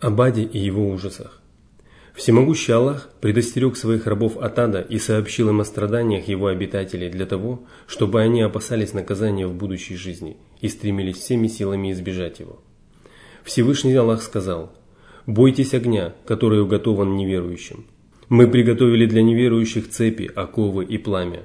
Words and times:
Об 0.00 0.20
аде 0.20 0.44
и 0.44 0.58
его 0.58 0.90
ужасах. 0.90 1.42
Всемогущий 2.14 2.70
Аллах 2.70 3.10
предостерег 3.20 3.76
своих 3.76 4.06
рабов 4.06 4.36
от 4.36 4.56
ада 4.60 4.80
и 4.80 4.96
сообщил 4.96 5.48
им 5.48 5.60
о 5.60 5.64
страданиях 5.64 6.28
его 6.28 6.46
обитателей 6.46 7.08
для 7.08 7.26
того, 7.26 7.64
чтобы 7.88 8.20
они 8.20 8.40
опасались 8.42 8.92
наказания 8.92 9.48
в 9.48 9.54
будущей 9.54 9.96
жизни 9.96 10.36
и 10.60 10.68
стремились 10.68 11.16
всеми 11.16 11.48
силами 11.48 11.90
избежать 11.90 12.38
его. 12.38 12.60
Всевышний 13.42 13.92
Аллах 13.94 14.22
сказал, 14.22 14.72
«Бойтесь 15.26 15.74
огня, 15.74 16.14
который 16.26 16.62
уготован 16.62 17.16
неверующим. 17.16 17.84
Мы 18.28 18.46
приготовили 18.46 19.04
для 19.04 19.22
неверующих 19.22 19.90
цепи, 19.90 20.30
оковы 20.32 20.84
и 20.84 20.96
пламя. 20.96 21.42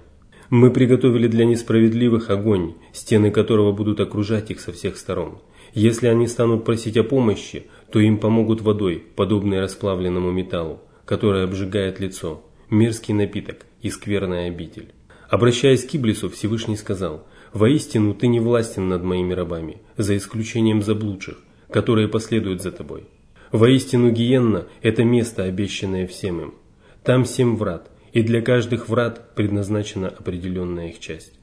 Мы 0.52 0.70
приготовили 0.70 1.28
для 1.28 1.46
несправедливых 1.46 2.30
огонь, 2.30 2.76
стены 2.92 3.32
которого 3.32 3.72
будут 3.72 4.00
окружать 4.00 4.52
их 4.52 4.60
со 4.60 4.72
всех 4.72 4.98
сторон. 4.98 5.40
Если 5.74 6.06
они 6.06 6.28
станут 6.28 6.66
просить 6.66 6.98
о 6.98 7.04
помощи, 7.04 7.66
то 7.94 8.00
им 8.00 8.18
помогут 8.18 8.62
водой, 8.62 9.04
подобной 9.16 9.60
расплавленному 9.60 10.32
металлу, 10.32 10.82
который 11.06 11.44
обжигает 11.44 12.00
лицо, 12.00 12.44
мерзкий 12.72 13.14
напиток 13.14 13.68
и 13.84 13.92
скверная 13.92 14.48
обитель. 14.48 14.94
Обращаясь 15.30 15.86
к 15.86 15.94
Иблису, 15.94 16.28
Всевышний 16.32 16.76
сказал, 16.76 17.28
«Воистину 17.54 18.16
ты 18.16 18.26
не 18.26 18.40
властен 18.40 18.90
над 18.90 19.04
моими 19.04 19.34
рабами, 19.34 19.84
за 19.96 20.18
исключением 20.18 20.82
заблудших, 20.82 21.38
которые 21.70 22.08
последуют 22.08 22.64
за 22.64 22.72
тобой. 22.72 23.04
Воистину 23.52 24.10
Гиенна– 24.10 24.66
это 24.82 25.04
место, 25.04 25.44
обещанное 25.44 26.08
всем 26.08 26.42
им. 26.42 26.56
Там 27.04 27.26
семь 27.26 27.58
врат, 27.58 27.92
и 28.12 28.24
для 28.24 28.42
каждых 28.42 28.90
врат 28.90 29.36
предназначена 29.36 30.08
определенная 30.08 30.90
их 30.90 31.00
часть». 31.00 31.34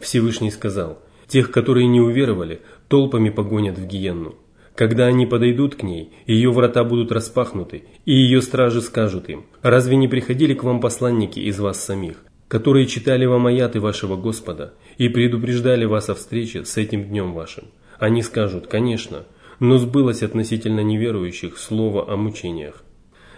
Всевышний 0.00 0.50
сказал, 0.50 0.98
«Тех, 1.28 1.50
которые 1.50 1.86
не 1.86 2.02
уверовали, 2.02 2.60
толпами 2.88 3.30
погонят 3.30 3.78
в 3.78 3.86
гиенну. 3.86 4.34
Когда 4.74 5.06
они 5.06 5.26
подойдут 5.26 5.74
к 5.74 5.82
ней, 5.82 6.12
ее 6.26 6.50
врата 6.50 6.82
будут 6.82 7.12
распахнуты, 7.12 7.84
и 8.06 8.12
ее 8.12 8.40
стражи 8.40 8.80
скажут 8.80 9.28
им, 9.28 9.44
«Разве 9.60 9.96
не 9.96 10.08
приходили 10.08 10.54
к 10.54 10.64
вам 10.64 10.80
посланники 10.80 11.40
из 11.40 11.60
вас 11.60 11.82
самих, 11.82 12.24
которые 12.48 12.86
читали 12.86 13.26
вам 13.26 13.46
аяты 13.46 13.80
вашего 13.80 14.16
Господа 14.16 14.72
и 14.96 15.08
предупреждали 15.08 15.84
вас 15.84 16.08
о 16.08 16.14
встрече 16.14 16.64
с 16.64 16.76
этим 16.78 17.04
днем 17.04 17.34
вашим?» 17.34 17.64
Они 17.98 18.22
скажут, 18.22 18.66
«Конечно, 18.66 19.26
но 19.60 19.76
сбылось 19.76 20.22
относительно 20.22 20.80
неверующих 20.80 21.58
слово 21.58 22.10
о 22.10 22.16
мучениях». 22.16 22.82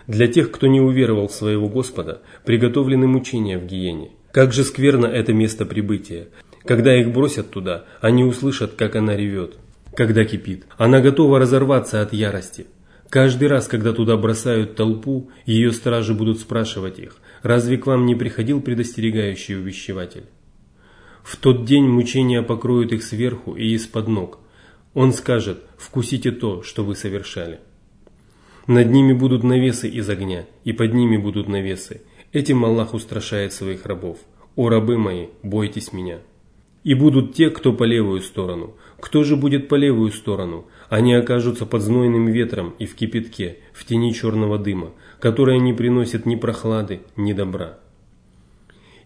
Для 0.07 0.29
тех, 0.29 0.51
кто 0.51 0.67
не 0.67 0.81
уверовал 0.81 1.29
в 1.29 1.33
своего 1.33 1.69
Господа, 1.69 2.21
приготовлены 2.45 3.07
мучения 3.07 3.59
в 3.59 3.65
гиене. 3.65 4.11
Как 4.33 4.53
же 4.53 4.63
скверно 4.63 5.07
это 5.07 5.33
место 5.33 5.65
прибытия, 5.65 6.29
когда 6.65 6.95
их 6.95 7.11
бросят 7.11 7.51
туда, 7.51 7.85
они 8.01 8.25
услышат, 8.25 8.75
как 8.75 8.97
она 8.97 9.17
ревет, 9.17 9.57
когда 9.97 10.25
кипит. 10.25 10.67
Она 10.77 11.01
готова 11.01 11.39
разорваться 11.39 12.03
от 12.03 12.13
ярости. 12.13 12.67
Каждый 13.09 13.49
раз, 13.49 13.69
когда 13.69 13.93
туда 13.93 14.17
бросают 14.17 14.75
толпу, 14.77 15.31
ее 15.47 15.73
стражи 15.73 16.15
будут 16.15 16.41
спрашивать 16.41 16.99
их, 16.99 17.17
разве 17.43 17.79
к 17.79 17.87
вам 17.87 18.07
не 18.07 18.15
приходил 18.15 18.61
предостерегающий 18.61 19.57
увещеватель? 19.57 20.25
В 21.23 21.37
тот 21.37 21.65
день 21.65 21.85
мучения 21.85 22.43
покроют 22.43 22.93
их 22.93 23.03
сверху 23.03 23.55
и 23.55 23.73
из-под 23.75 24.09
ног. 24.09 24.39
Он 24.95 25.13
скажет, 25.13 25.63
вкусите 25.77 26.33
то, 26.33 26.63
что 26.63 26.85
вы 26.85 26.95
совершали. 26.97 27.61
Над 28.67 28.91
ними 28.91 29.13
будут 29.13 29.43
навесы 29.43 29.89
из 29.89 30.09
огня, 30.09 30.47
и 30.65 30.73
под 30.73 30.95
ними 30.95 31.17
будут 31.17 31.49
навесы. 31.49 32.03
Этим 32.33 32.65
Аллах 32.65 32.95
устрашает 32.95 33.53
своих 33.53 33.87
рабов. 33.87 34.19
«О 34.57 34.69
рабы 34.69 34.99
мои, 34.99 35.27
бойтесь 35.43 35.93
меня». 35.93 36.19
И 36.83 36.95
будут 36.95 37.35
те, 37.35 37.51
кто 37.51 37.73
по 37.73 37.85
левую 37.85 38.21
сторону. 38.21 38.75
Кто 39.05 39.23
же 39.23 39.37
будет 39.37 39.69
по 39.69 39.75
левую 39.75 40.13
сторону? 40.13 40.65
Они 40.89 41.13
окажутся 41.13 41.67
под 41.67 41.83
знойным 41.83 42.27
ветром 42.27 42.75
и 42.79 42.87
в 42.87 42.95
кипятке, 42.97 43.59
в 43.75 43.85
тени 43.85 44.15
черного 44.15 44.59
дыма, 44.59 44.93
которая 45.21 45.59
не 45.59 45.75
приносит 45.75 46.25
ни 46.25 46.37
прохлады, 46.37 47.03
ни 47.15 47.35
добра. 47.35 47.79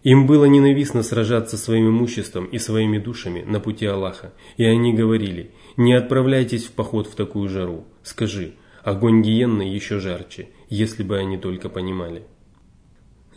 Им 0.03 0.25
было 0.25 0.45
ненавистно 0.45 1.03
сражаться 1.03 1.57
своим 1.57 1.89
имуществом 1.89 2.45
и 2.45 2.59
своими 2.59 2.97
душами 2.97 3.43
на 3.45 3.59
пути 3.59 3.85
Аллаха, 3.87 4.31
и 4.55 4.63
они 4.63 4.93
говорили, 4.93 5.51
не 5.75 5.91
отправляйтесь 5.91 6.63
в 6.67 6.71
поход 6.71 7.07
в 7.07 7.15
такую 7.15 7.49
жару. 7.49 7.83
Скажи, 8.01 8.53
огонь 8.85 9.21
гиенны 9.21 9.63
еще 9.63 9.99
жарче, 9.99 10.47
если 10.69 11.03
бы 11.03 11.17
они 11.17 11.37
только 11.37 11.67
понимали. 11.67 12.23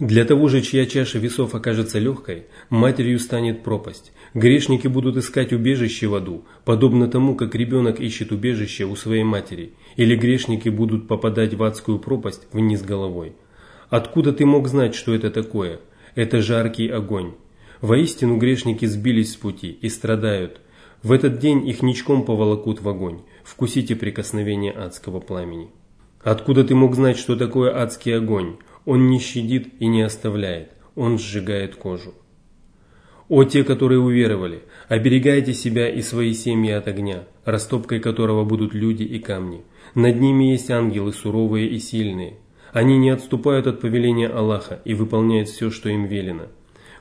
Для 0.03 0.25
того 0.25 0.49
же, 0.49 0.63
чья 0.63 0.85
чаша 0.85 1.21
весов 1.21 1.55
окажется 1.55 2.01
легкой, 2.01 2.47
матерью 2.71 3.21
станет 3.21 3.63
пропасть. 3.63 4.11
Грешники 4.35 4.89
будут 4.89 5.17
искать 5.17 5.53
убежище 5.53 6.09
в 6.09 6.17
аду, 6.17 6.45
подобно 6.65 7.07
тому, 7.07 7.37
как 7.37 7.55
ребенок 7.55 8.01
ищет 8.01 8.33
убежище 8.33 8.85
у 8.85 8.97
своей 8.97 9.23
матери, 9.23 9.75
или 9.95 10.17
грешники 10.17 10.69
будут 10.71 11.07
попадать 11.07 11.55
в 11.55 11.63
адскую 11.63 12.01
пропасть 12.01 12.49
вниз 12.53 12.83
головой. 12.83 13.35
Откуда 13.91 14.33
ты 14.33 14.45
мог 14.45 14.67
знать, 14.67 14.97
что 14.97 15.15
это 15.15 15.31
такое? 15.31 15.79
Это 16.17 16.43
жаркий 16.43 16.89
огонь. 16.89 17.35
Воистину 17.81 18.39
грешники 18.39 18.87
сбились 18.87 19.35
с 19.35 19.37
пути 19.37 19.71
и 19.71 19.89
страдают. 19.89 20.61
В 21.05 21.13
этот 21.13 21.39
день 21.39 21.69
их 21.69 21.81
ничком 21.81 22.25
поволокут 22.25 22.83
в 22.83 22.89
огонь. 22.89 23.21
Вкусите 23.45 23.95
прикосновение 23.95 24.73
адского 24.73 25.21
пламени. 25.21 25.71
Откуда 26.25 26.65
ты 26.65 26.75
мог 26.75 26.97
знать, 26.97 27.19
что 27.19 27.37
такое 27.37 27.77
адский 27.77 28.17
огонь? 28.17 28.57
Он 28.85 29.09
не 29.09 29.19
щадит 29.19 29.69
и 29.79 29.87
не 29.87 30.03
оставляет, 30.03 30.71
он 30.97 31.19
сжигает 31.19 31.77
кожу. 31.77 32.15
О 33.29 33.45
те, 33.45 33.65
которые 33.65 34.01
уверовали, 34.01 34.63
оберегайте 34.89 35.55
себя 35.55 35.89
и 35.89 36.03
свои 36.03 36.35
семьи 36.35 36.71
от 36.71 36.89
огня, 36.89 37.25
растопкой 37.45 38.01
которого 38.01 38.45
будут 38.45 38.75
люди 38.75 39.05
и 39.05 39.19
камни. 39.19 39.63
Над 39.95 40.21
ними 40.21 40.51
есть 40.51 40.71
ангелы 40.71 41.13
суровые 41.13 41.69
и 41.69 41.79
сильные. 41.79 42.35
Они 42.73 42.99
не 42.99 43.11
отступают 43.11 43.67
от 43.67 43.81
повеления 43.81 44.29
Аллаха 44.29 44.81
и 44.85 44.95
выполняют 44.95 45.49
все, 45.49 45.71
что 45.71 45.89
им 45.89 46.07
велено. 46.07 46.49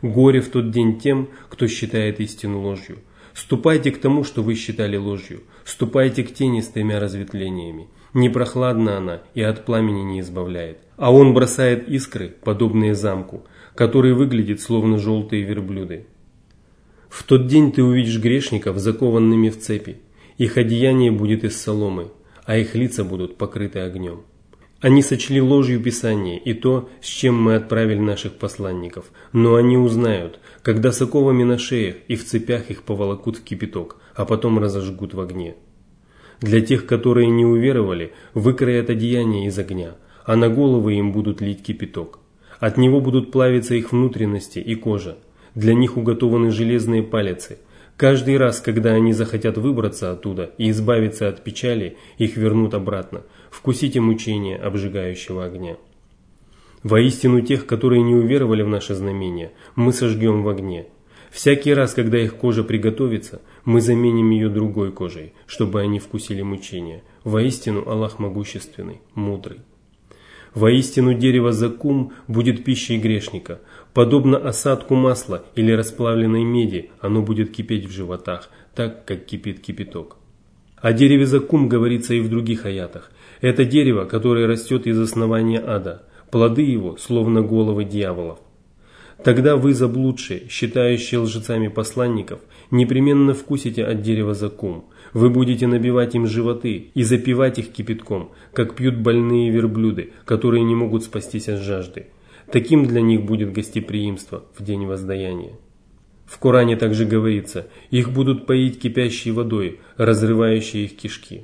Горе 0.02 0.41
в 0.41 0.50
тот 0.50 0.72
день 0.72 1.00
тем, 1.00 1.30
кто 1.50 1.68
считает 1.68 2.20
истину 2.20 2.62
ложью. 2.62 3.00
Ступайте 3.34 3.91
к 3.91 4.00
тому, 4.00 4.24
что 4.24 4.44
вы 4.44 4.56
считали 4.56 4.97
ложью. 4.97 5.41
Ступайте 5.64 6.24
к 6.24 6.34
тени 6.34 6.62
с 6.62 6.68
тремя 6.68 7.00
разветвлениями. 7.00 7.88
Не 8.14 8.30
прохладна 8.30 8.97
она 8.97 9.22
и 9.34 9.41
от 9.41 9.66
пламени 9.66 10.02
не 10.02 10.20
избавляет. 10.20 10.80
А 11.01 11.12
он 11.12 11.34
бросает 11.34 11.89
искры, 11.89 12.29
подобные 12.29 12.94
замку, 12.94 13.47
который 13.73 14.13
выглядит 14.13 14.62
словно 14.62 15.00
желтые 15.00 15.41
верблюды. 15.41 16.06
В 17.09 17.23
тот 17.23 17.47
день 17.47 17.72
ты 17.72 17.84
увидишь 17.84 18.19
грешников, 18.19 18.78
закованными 18.78 19.50
в 19.50 19.59
цепи. 19.59 19.97
Их 20.38 20.57
одеяние 20.57 21.09
будет 21.09 21.44
из 21.44 21.59
соломы, 21.59 22.11
а 22.45 22.56
их 22.56 22.75
лица 22.75 23.03
будут 23.03 23.38
покрыты 23.38 23.79
огнем. 23.79 24.22
Они 24.79 25.01
сочли 25.01 25.41
ложью 25.41 25.81
Писание 25.81 26.38
и 26.38 26.53
то, 26.53 26.88
с 27.01 27.07
чем 27.07 27.34
мы 27.34 27.56
отправили 27.56 27.97
наших 27.97 28.34
посланников, 28.34 29.06
но 29.34 29.56
они 29.56 29.78
узнают, 29.78 30.40
когда 30.61 30.91
с 30.91 31.01
оковами 31.01 31.44
на 31.44 31.57
шеях 31.57 31.95
и 32.09 32.16
в 32.16 32.23
цепях 32.23 32.69
их 32.69 32.84
поволокут 32.84 33.38
в 33.38 33.44
кипяток, 33.44 33.97
а 34.13 34.25
потом 34.25 34.59
разожгут 34.59 35.16
в 35.16 35.19
огне. 35.19 35.56
Для 36.41 36.61
тех, 36.61 36.85
которые 36.85 37.28
не 37.31 37.44
уверовали, 37.44 38.13
выкроят 38.35 38.91
одеяние 38.91 39.47
из 39.47 39.57
огня, 39.57 39.95
а 40.26 40.36
на 40.36 40.50
головы 40.50 40.96
им 40.96 41.12
будут 41.12 41.42
лить 41.42 41.64
кипяток. 41.64 42.20
От 42.59 42.78
него 42.78 43.02
будут 43.02 43.32
плавиться 43.32 43.76
их 43.76 43.92
внутренности 43.92 44.59
и 44.59 44.76
кожа. 44.76 45.18
Для 45.56 45.74
них 45.74 45.98
уготованы 45.98 46.52
железные 46.52 47.04
палицы. 47.04 47.58
Каждый 47.98 48.38
раз, 48.38 48.59
когда 48.59 48.92
они 48.92 49.14
захотят 49.14 49.58
выбраться 49.58 50.12
оттуда 50.12 50.52
и 50.58 50.70
избавиться 50.70 51.28
от 51.28 51.44
печали, 51.44 51.98
их 52.18 52.38
вернут 52.38 52.74
обратно. 52.74 53.24
Вкусите 53.50 54.00
мучения 54.00 54.58
обжигающего 54.58 55.46
огня. 55.46 55.78
Воистину 56.84 57.42
тех, 57.42 57.68
которые 57.68 58.02
не 58.02 58.16
уверовали 58.16 58.64
в 58.64 58.68
наше 58.68 58.96
знамение, 58.96 59.52
мы 59.76 59.94
сожгем 59.94 60.42
в 60.42 60.50
огне. 60.50 60.88
Всякий 61.30 61.74
раз, 61.74 61.94
когда 61.94 62.20
их 62.20 62.36
кожа 62.36 62.64
приготовится, 62.64 63.42
мы 63.66 63.82
заменим 63.82 64.32
ее 64.32 64.50
другой 64.50 64.92
кожей, 64.92 65.34
чтобы 65.46 65.80
они 65.80 66.00
вкусили 66.00 66.42
мучения. 66.42 67.03
Воистину 67.24 67.88
Аллах 67.88 68.20
могущественный, 68.20 69.00
мудрый. 69.14 69.59
Воистину 70.53 71.14
дерево 71.14 71.53
закум 71.53 72.12
будет 72.28 72.66
пищей 72.66 72.98
грешника. 72.98 73.62
Подобно 73.94 74.38
осадку 74.38 74.96
масла 74.96 75.46
или 75.56 75.72
расплавленной 75.72 76.44
меди, 76.44 76.92
оно 77.00 77.22
будет 77.22 77.52
кипеть 77.52 77.86
в 77.86 77.92
животах, 77.92 78.50
так 78.76 79.06
как 79.06 79.26
кипит 79.26 79.62
кипяток. 79.62 80.18
О 80.78 80.94
дереве 80.94 81.26
закум 81.26 81.70
говорится 81.70 82.14
и 82.14 82.20
в 82.20 82.30
других 82.30 82.66
аятах. 82.66 83.12
Это 83.40 83.66
дерево, 83.66 84.06
которое 84.06 84.48
растет 84.48 84.88
из 84.88 85.00
основания 85.00 85.59
ада. 85.59 86.03
Плоды 86.32 86.64
его, 86.64 86.98
словно 86.98 87.42
головы 87.42 87.86
дьяволов. 87.86 88.40
Тогда 89.24 89.56
вы, 89.56 89.74
заблудшие, 89.74 90.48
считающие 90.50 91.20
лжецами 91.20 91.68
посланников, 91.68 92.40
непременно 92.72 93.34
вкусите 93.34 93.84
от 93.84 94.02
дерева 94.02 94.34
закум. 94.34 94.86
Вы 95.13 95.29
будете 95.29 95.67
набивать 95.67 96.16
им 96.16 96.25
животы 96.25 96.91
и 96.93 97.03
запивать 97.03 97.59
их 97.59 97.72
кипятком, 97.72 98.31
как 98.53 98.75
пьют 98.75 98.96
больные 98.96 99.49
верблюды, 99.49 100.11
которые 100.25 100.63
не 100.63 100.75
могут 100.75 101.03
спастись 101.03 101.49
от 101.49 101.59
жажды. 101.59 102.08
Таким 102.52 102.85
для 102.85 103.02
них 103.02 103.23
будет 103.23 103.52
гостеприимство 103.52 104.46
в 104.58 104.63
день 104.63 104.85
воздаяния. 104.85 105.53
В 106.25 106.37
Коране 106.40 106.78
также 106.78 107.05
говорится, 107.05 107.67
их 107.90 108.11
будут 108.11 108.46
поить 108.46 108.79
кипящей 108.79 109.31
водой, 109.31 109.79
разрывающей 109.97 110.85
их 110.85 110.96
кишки. 110.96 111.43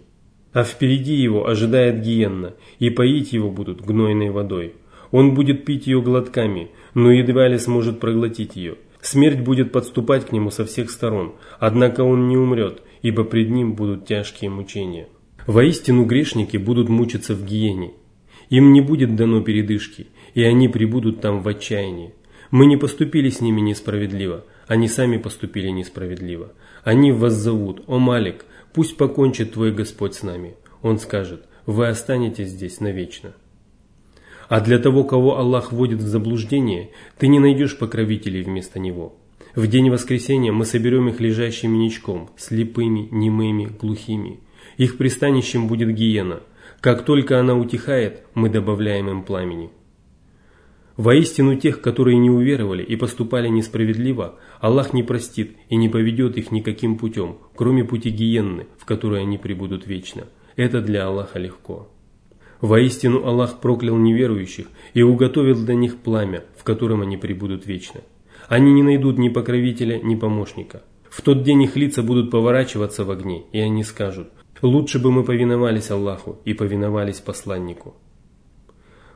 а 0.53 0.63
впереди 0.63 1.13
его 1.13 1.47
ожидает 1.47 2.01
гиенна, 2.01 2.55
и 2.79 2.89
поить 2.89 3.31
его 3.31 3.51
будут 3.51 3.81
гнойной 3.81 4.31
водой. 4.31 4.73
Он 5.11 5.35
будет 5.35 5.65
пить 5.65 5.87
ее 5.87 6.01
глотками, 6.01 6.71
но 6.93 7.11
едва 7.11 7.47
ли 7.47 7.59
сможет 7.59 7.99
проглотить 7.99 8.55
ее. 8.55 8.75
Смерть 9.01 9.41
будет 9.41 9.71
подступать 9.71 10.25
к 10.25 10.31
нему 10.31 10.49
со 10.49 10.65
всех 10.65 10.89
сторон, 10.89 11.35
однако 11.59 12.01
он 12.01 12.27
не 12.27 12.37
умрет, 12.37 12.81
ибо 13.01 13.23
пред 13.23 13.49
ним 13.49 13.73
будут 13.73 14.05
тяжкие 14.05 14.49
мучения. 14.49 15.07
Воистину 15.45 16.05
грешники 16.05 16.57
будут 16.57 16.89
мучиться 16.89 17.35
в 17.35 17.45
гиене. 17.45 17.93
Им 18.49 18.73
не 18.73 18.81
будет 18.81 19.15
дано 19.15 19.41
передышки, 19.41 20.07
и 20.33 20.43
они 20.43 20.67
прибудут 20.67 21.21
там 21.21 21.41
в 21.41 21.47
отчаянии. 21.47 22.13
Мы 22.51 22.65
не 22.65 22.77
поступили 22.77 23.29
с 23.29 23.41
ними 23.41 23.59
несправедливо, 23.59 24.45
они 24.67 24.87
сами 24.87 25.17
поступили 25.17 25.69
несправедливо. 25.69 26.53
Они 26.83 27.11
вас 27.11 27.33
зовут, 27.33 27.83
о 27.87 27.99
Малик, 27.99 28.45
пусть 28.73 28.95
покончит 28.95 29.53
твой 29.53 29.71
Господь 29.71 30.15
с 30.15 30.23
нами. 30.23 30.55
Он 30.81 30.97
скажет, 30.99 31.45
вы 31.65 31.87
останетесь 31.87 32.49
здесь 32.49 32.79
навечно. 32.79 33.33
А 34.47 34.61
для 34.61 34.79
того, 34.79 35.03
кого 35.03 35.37
Аллах 35.37 35.73
вводит 35.73 35.99
в 35.99 36.07
заблуждение, 36.07 36.91
ты 37.17 37.27
не 37.27 37.39
найдешь 37.39 37.77
покровителей 37.77 38.43
вместо 38.43 38.79
него. 38.79 39.16
В 39.57 39.65
день 39.65 39.89
воскресения 39.89 40.51
мы 40.51 40.65
соберем 40.65 41.09
их 41.09 41.19
лежащими 41.19 41.77
ничком, 41.77 42.29
слепыми, 42.37 43.07
немыми, 43.09 43.65
глухими. 43.65 44.39
Их 44.77 44.99
пристанищем 44.99 45.67
будет 45.67 45.95
гиена. 45.95 46.41
Как 46.79 47.03
только 47.03 47.39
она 47.39 47.55
утихает, 47.55 48.21
мы 48.35 48.49
добавляем 48.49 49.09
им 49.09 49.23
пламени. 49.23 49.71
Воистину 50.95 51.55
тех, 51.55 51.81
которые 51.81 52.19
не 52.19 52.29
уверовали 52.29 52.83
и 52.83 52.95
поступали 52.95 53.47
несправедливо, 53.47 54.35
Аллах 54.59 54.93
не 54.93 55.01
простит 55.01 55.57
и 55.69 55.75
не 55.75 55.89
поведет 55.89 56.37
их 56.37 56.51
никаким 56.51 56.95
путем, 56.95 57.37
кроме 57.55 57.83
пути 57.83 58.11
гиенны, 58.11 58.67
в 58.77 58.85
которой 58.85 59.21
они 59.21 59.39
пребудут 59.39 59.87
вечно. 59.87 60.27
Это 60.55 60.81
для 60.81 61.07
Аллаха 61.07 61.39
легко. 61.39 61.89
Воистину 62.61 63.25
Аллах 63.25 63.59
проклял 63.59 63.97
неверующих 63.97 64.67
и 64.93 65.01
уготовил 65.01 65.55
для 65.65 65.73
них 65.73 65.97
пламя, 65.97 66.43
в 66.55 66.63
котором 66.63 67.01
они 67.01 67.17
пребудут 67.17 67.65
вечно. 67.65 68.01
Они 68.47 68.71
не 68.71 68.83
найдут 68.83 69.17
ни 69.17 69.29
покровителя, 69.29 69.99
ни 69.99 70.15
помощника. 70.15 70.83
В 71.09 71.21
тот 71.21 71.43
день 71.43 71.63
их 71.63 71.75
лица 71.75 72.03
будут 72.03 72.31
поворачиваться 72.31 73.03
в 73.03 73.11
огне, 73.11 73.43
и 73.51 73.59
они 73.59 73.83
скажут, 73.83 74.29
«Лучше 74.61 74.99
бы 74.99 75.11
мы 75.11 75.23
повиновались 75.23 75.91
Аллаху 75.91 76.39
и 76.45 76.53
повиновались 76.53 77.19
посланнику». 77.19 77.95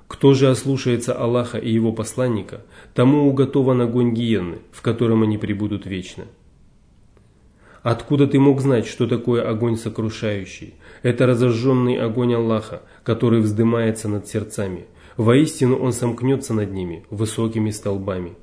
Кто 0.08 0.34
же 0.34 0.50
ослушается 0.50 1.14
Аллаха 1.14 1.58
и 1.58 1.72
его 1.72 1.94
посланника, 1.94 2.66
тому 2.94 3.30
уготован 3.30 3.80
огонь 3.80 4.14
гиенны, 4.14 4.60
в 4.72 4.82
котором 4.82 5.24
они 5.24 5.38
пребудут 5.38 5.86
вечно. 5.86 6.26
Откуда 7.82 8.28
ты 8.28 8.38
мог 8.38 8.60
знать, 8.60 8.86
что 8.86 9.08
такое 9.08 9.48
огонь 9.50 9.78
сокрушающий? 9.78 10.76
Это 11.02 11.26
разожженный 11.26 11.96
огонь 11.96 12.34
Аллаха, 12.34 12.82
который 13.04 13.40
вздымается 13.40 14.10
над 14.10 14.28
сердцами. 14.28 14.86
Воистину 15.16 15.78
он 15.78 15.94
сомкнется 15.94 16.54
над 16.54 16.74
ними 16.74 17.06
высокими 17.10 17.72
столбами. 17.72 18.36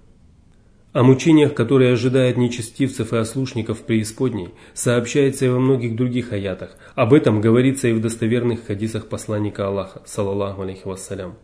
О 0.95 1.03
мучениях, 1.03 1.53
которые 1.53 1.93
ожидают 1.93 2.39
нечестивцев 2.39 3.13
и 3.13 3.17
ослушников 3.19 3.83
преисподней, 3.83 4.55
сообщается 4.73 5.45
и 5.45 5.49
во 5.49 5.59
многих 5.61 5.95
других 5.95 6.33
аятах. 6.33 6.71
Об 6.95 7.13
этом 7.13 7.43
говорится 7.43 7.89
и 7.89 7.93
в 7.93 8.01
достоверных 8.01 8.67
хадисах 8.67 9.07
посланника 9.09 9.67
Аллаха, 9.67 10.01
салаллаху 10.07 10.63
алейхи 10.63 10.87
вассалям. 10.87 11.37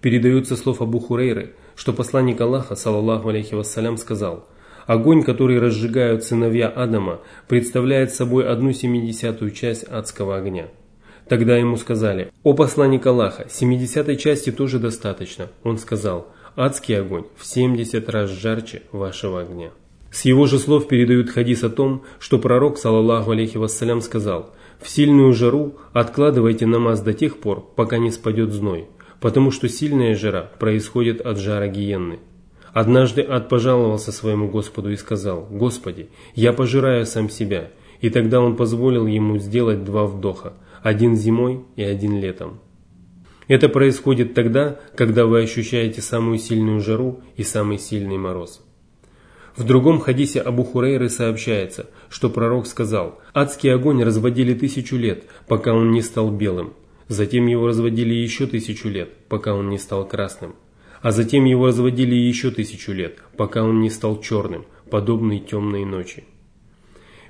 Передаются 0.00 0.56
слов 0.56 0.82
Абу 0.82 0.98
Хурейры, 0.98 1.54
что 1.76 1.92
посланник 1.92 2.40
Аллаха, 2.40 2.74
саллаллаху 2.74 3.28
алейхи 3.28 3.54
вассалям, 3.54 3.98
сказал 3.98 4.48
«Огонь, 4.88 5.22
который 5.22 5.60
разжигают 5.60 6.24
сыновья 6.24 6.66
Адама, 6.66 7.20
представляет 7.46 8.12
собой 8.12 8.48
одну 8.48 8.72
семидесятую 8.72 9.52
часть 9.52 9.84
адского 9.84 10.36
огня». 10.36 10.66
Тогда 11.28 11.56
ему 11.56 11.76
сказали 11.76 12.32
«О 12.42 12.52
посланник 12.52 13.06
Аллаха, 13.06 13.46
семидесятой 13.48 14.16
части 14.16 14.50
тоже 14.50 14.80
достаточно». 14.80 15.50
Он 15.62 15.78
сказал 15.78 16.32
«Адский 16.60 16.98
огонь 16.98 17.22
в 17.36 17.46
семьдесят 17.46 18.08
раз 18.08 18.30
жарче 18.30 18.82
вашего 18.90 19.42
огня». 19.42 19.70
С 20.10 20.24
его 20.24 20.46
же 20.46 20.58
слов 20.58 20.88
передают 20.88 21.30
хадис 21.30 21.62
о 21.62 21.70
том, 21.70 22.02
что 22.18 22.40
пророк, 22.40 22.78
саллаллаху 22.78 23.30
алейхи 23.30 23.58
вассалям, 23.58 24.00
сказал 24.00 24.52
«В 24.80 24.88
сильную 24.88 25.32
жару 25.34 25.76
откладывайте 25.92 26.66
намаз 26.66 27.00
до 27.00 27.12
тех 27.14 27.38
пор, 27.38 27.64
пока 27.76 27.98
не 27.98 28.10
спадет 28.10 28.50
зной, 28.50 28.88
потому 29.20 29.52
что 29.52 29.68
сильная 29.68 30.16
жара 30.16 30.50
происходит 30.58 31.20
от 31.20 31.38
жара 31.38 31.68
гиенны. 31.68 32.18
Однажды 32.72 33.22
ад 33.22 33.48
пожаловался 33.48 34.10
своему 34.10 34.48
Господу 34.48 34.90
и 34.90 34.96
сказал, 34.96 35.46
«Господи, 35.48 36.08
я 36.34 36.52
пожираю 36.52 37.06
сам 37.06 37.30
себя». 37.30 37.70
И 38.00 38.10
тогда 38.10 38.40
он 38.40 38.56
позволил 38.56 39.06
ему 39.06 39.38
сделать 39.38 39.84
два 39.84 40.06
вдоха, 40.06 40.54
один 40.82 41.14
зимой 41.14 41.62
и 41.76 41.84
один 41.84 42.18
летом. 42.20 42.58
Это 43.48 43.68
происходит 43.68 44.34
тогда, 44.34 44.78
когда 44.94 45.26
вы 45.26 45.42
ощущаете 45.42 46.00
самую 46.00 46.38
сильную 46.38 46.80
жару 46.80 47.22
и 47.36 47.42
самый 47.42 47.78
сильный 47.78 48.18
мороз. 48.18 48.62
В 49.56 49.64
другом 49.64 49.98
хадисе 49.98 50.40
Абу 50.40 50.62
Хурейры 50.62 51.08
сообщается, 51.08 51.90
что 52.08 52.30
пророк 52.30 52.66
сказал, 52.66 53.20
«Адский 53.34 53.74
огонь 53.74 54.04
разводили 54.04 54.54
тысячу 54.54 54.96
лет, 54.96 55.24
пока 55.48 55.72
он 55.74 55.90
не 55.90 56.02
стал 56.02 56.30
белым, 56.30 56.74
Затем 57.08 57.46
его 57.46 57.66
разводили 57.66 58.12
еще 58.12 58.46
тысячу 58.46 58.88
лет, 58.88 59.10
пока 59.28 59.54
он 59.54 59.70
не 59.70 59.78
стал 59.78 60.06
красным. 60.06 60.54
А 61.00 61.10
затем 61.10 61.46
его 61.46 61.66
разводили 61.66 62.14
еще 62.14 62.50
тысячу 62.50 62.92
лет, 62.92 63.18
пока 63.36 63.64
он 63.64 63.80
не 63.80 63.88
стал 63.88 64.20
черным, 64.20 64.66
подобный 64.90 65.40
темной 65.40 65.84
ночи. 65.86 66.24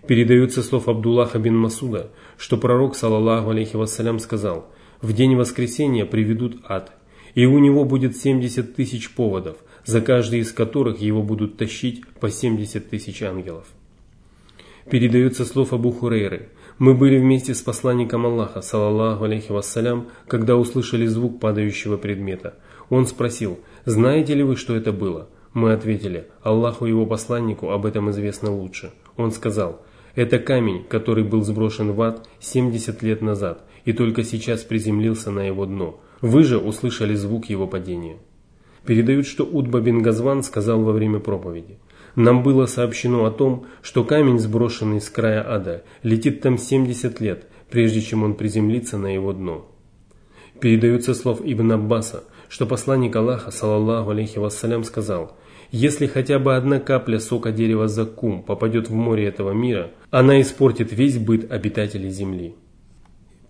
Передаются 0.07 0.63
слов 0.63 0.89
Абдуллаха 0.89 1.39
бин 1.39 1.57
Масуда, 1.57 2.11
что 2.39 2.57
пророк, 2.57 2.97
саллаллаху 2.97 3.51
алейхи 3.51 3.77
вассалям, 3.77 4.19
сказал, 4.19 4.73
«В 5.01 5.13
день 5.13 5.37
воскресения 5.37 6.05
приведут 6.05 6.61
ад, 6.69 6.93
и 7.35 7.47
у 7.47 7.59
него 7.59 7.85
будет 7.85 8.17
70 8.17 8.75
тысяч 8.75 9.11
поводов, 9.15 9.59
за 9.85 10.01
каждый 10.01 10.41
из 10.41 10.53
которых 10.53 11.01
его 11.01 11.23
будут 11.23 11.57
тащить 11.57 12.07
по 12.21 12.31
70 12.31 12.89
тысяч 12.91 13.23
ангелов». 13.23 13.67
Передаются 14.91 15.45
слов 15.45 15.73
Абу 15.73 15.93
Хурейры, 15.93 16.49
мы 16.79 16.95
были 16.95 17.19
вместе 17.19 17.55
с 17.55 17.61
посланником 17.61 18.25
Аллаха, 18.25 18.61
салаллаху 18.61 19.25
алейхи 19.25 19.51
вассалям, 19.51 20.11
когда 20.29 20.57
услышали 20.57 21.07
звук 21.07 21.41
падающего 21.41 21.97
предмета. 21.97 22.55
Он 22.89 23.05
спросил, 23.05 23.59
знаете 23.85 24.35
ли 24.35 24.45
вы, 24.45 24.55
что 24.55 24.77
это 24.77 24.93
было? 24.93 25.29
Мы 25.55 25.73
ответили, 25.73 26.29
Аллаху 26.41 26.87
и 26.87 26.91
его 26.91 27.05
посланнику 27.05 27.71
об 27.71 27.85
этом 27.85 28.11
известно 28.11 28.55
лучше. 28.55 28.93
Он 29.17 29.33
сказал, 29.33 29.83
это 30.21 30.39
камень, 30.39 30.85
который 30.85 31.25
был 31.25 31.43
сброшен 31.43 31.93
в 31.93 32.03
ад 32.03 32.29
70 32.41 33.03
лет 33.03 33.23
назад 33.23 33.65
и 33.85 33.93
только 33.93 34.25
сейчас 34.25 34.63
приземлился 34.63 35.31
на 35.31 35.47
его 35.47 35.65
дно. 35.65 36.01
Вы 36.21 36.43
же 36.43 36.59
услышали 36.59 37.15
звук 37.15 37.47
его 37.47 37.67
падения. 37.67 38.19
Передают, 38.85 39.27
что 39.27 39.45
Удба 39.45 39.81
бин 39.81 40.03
Газван 40.03 40.43
сказал 40.43 40.83
во 40.83 40.93
время 40.93 41.21
проповеди– 41.21 41.79
нам 42.19 42.43
было 42.43 42.67
сообщено 42.67 43.27
о 43.27 43.31
том, 43.31 43.67
что 43.81 44.03
камень, 44.03 44.41
сброшенный 44.41 45.01
с 45.01 45.09
края 45.09 45.45
ада, 45.49 45.85
летит 46.03 46.41
там 46.41 46.59
70 46.59 47.21
лет, 47.21 47.47
прежде 47.71 48.01
чем 48.01 48.25
он 48.25 48.35
приземлится 48.35 48.99
на 48.99 49.15
его 49.15 49.33
дно. 49.33 49.71
Передается 50.59 51.15
слов 51.15 51.41
Ибн 51.45 51.73
Аббаса, 51.73 52.25
что 52.49 52.67
посланник 52.67 53.15
Аллаха, 53.15 53.53
салаллаху 53.53 54.11
алейхи 54.11 54.39
вассалям, 54.39 54.83
сказал, 54.83 55.37
«Если 55.71 56.07
хотя 56.07 56.39
бы 56.39 56.57
одна 56.57 56.81
капля 56.81 57.19
сока 57.19 57.53
дерева 57.53 57.89
заккум 57.89 58.43
попадет 58.43 58.89
в 58.89 58.95
море 58.95 59.27
этого 59.27 59.53
мира, 59.53 59.91
она 60.11 60.41
испортит 60.41 60.93
весь 60.93 61.19
быт 61.19 61.51
обитателей 61.51 62.11
земли». 62.11 62.55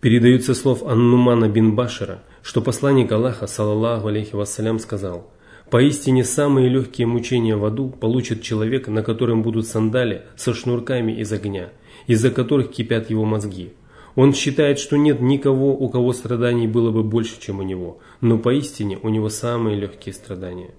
Передаются 0.00 0.54
слов 0.54 0.84
Аннумана 0.84 1.48
бин 1.48 1.74
Башира, 1.74 2.22
что 2.42 2.60
посланник 2.60 3.10
Аллаха, 3.10 3.46
салаллаху 3.46 4.08
алейхи 4.08 4.34
вассалям, 4.34 4.78
сказал, 4.78 5.30
Поистине 5.70 6.24
самые 6.24 6.70
легкие 6.70 7.06
мучения 7.06 7.54
в 7.54 7.64
аду 7.64 7.90
получит 7.90 8.40
человек, 8.40 8.88
на 8.88 9.02
котором 9.02 9.42
будут 9.42 9.66
сандали 9.66 10.22
со 10.34 10.54
шнурками 10.54 11.12
из 11.12 11.30
огня, 11.30 11.68
из-за 12.06 12.30
которых 12.30 12.70
кипят 12.70 13.10
его 13.10 13.26
мозги. 13.26 13.72
Он 14.14 14.32
считает, 14.32 14.78
что 14.78 14.96
нет 14.96 15.20
никого, 15.20 15.76
у 15.76 15.88
кого 15.90 16.14
страданий 16.14 16.66
было 16.66 16.90
бы 16.90 17.04
больше, 17.04 17.38
чем 17.38 17.58
у 17.58 17.62
него, 17.62 17.98
но 18.22 18.38
поистине 18.38 18.98
у 19.02 19.10
него 19.10 19.28
самые 19.28 19.76
легкие 19.76 20.14
страдания. 20.14 20.70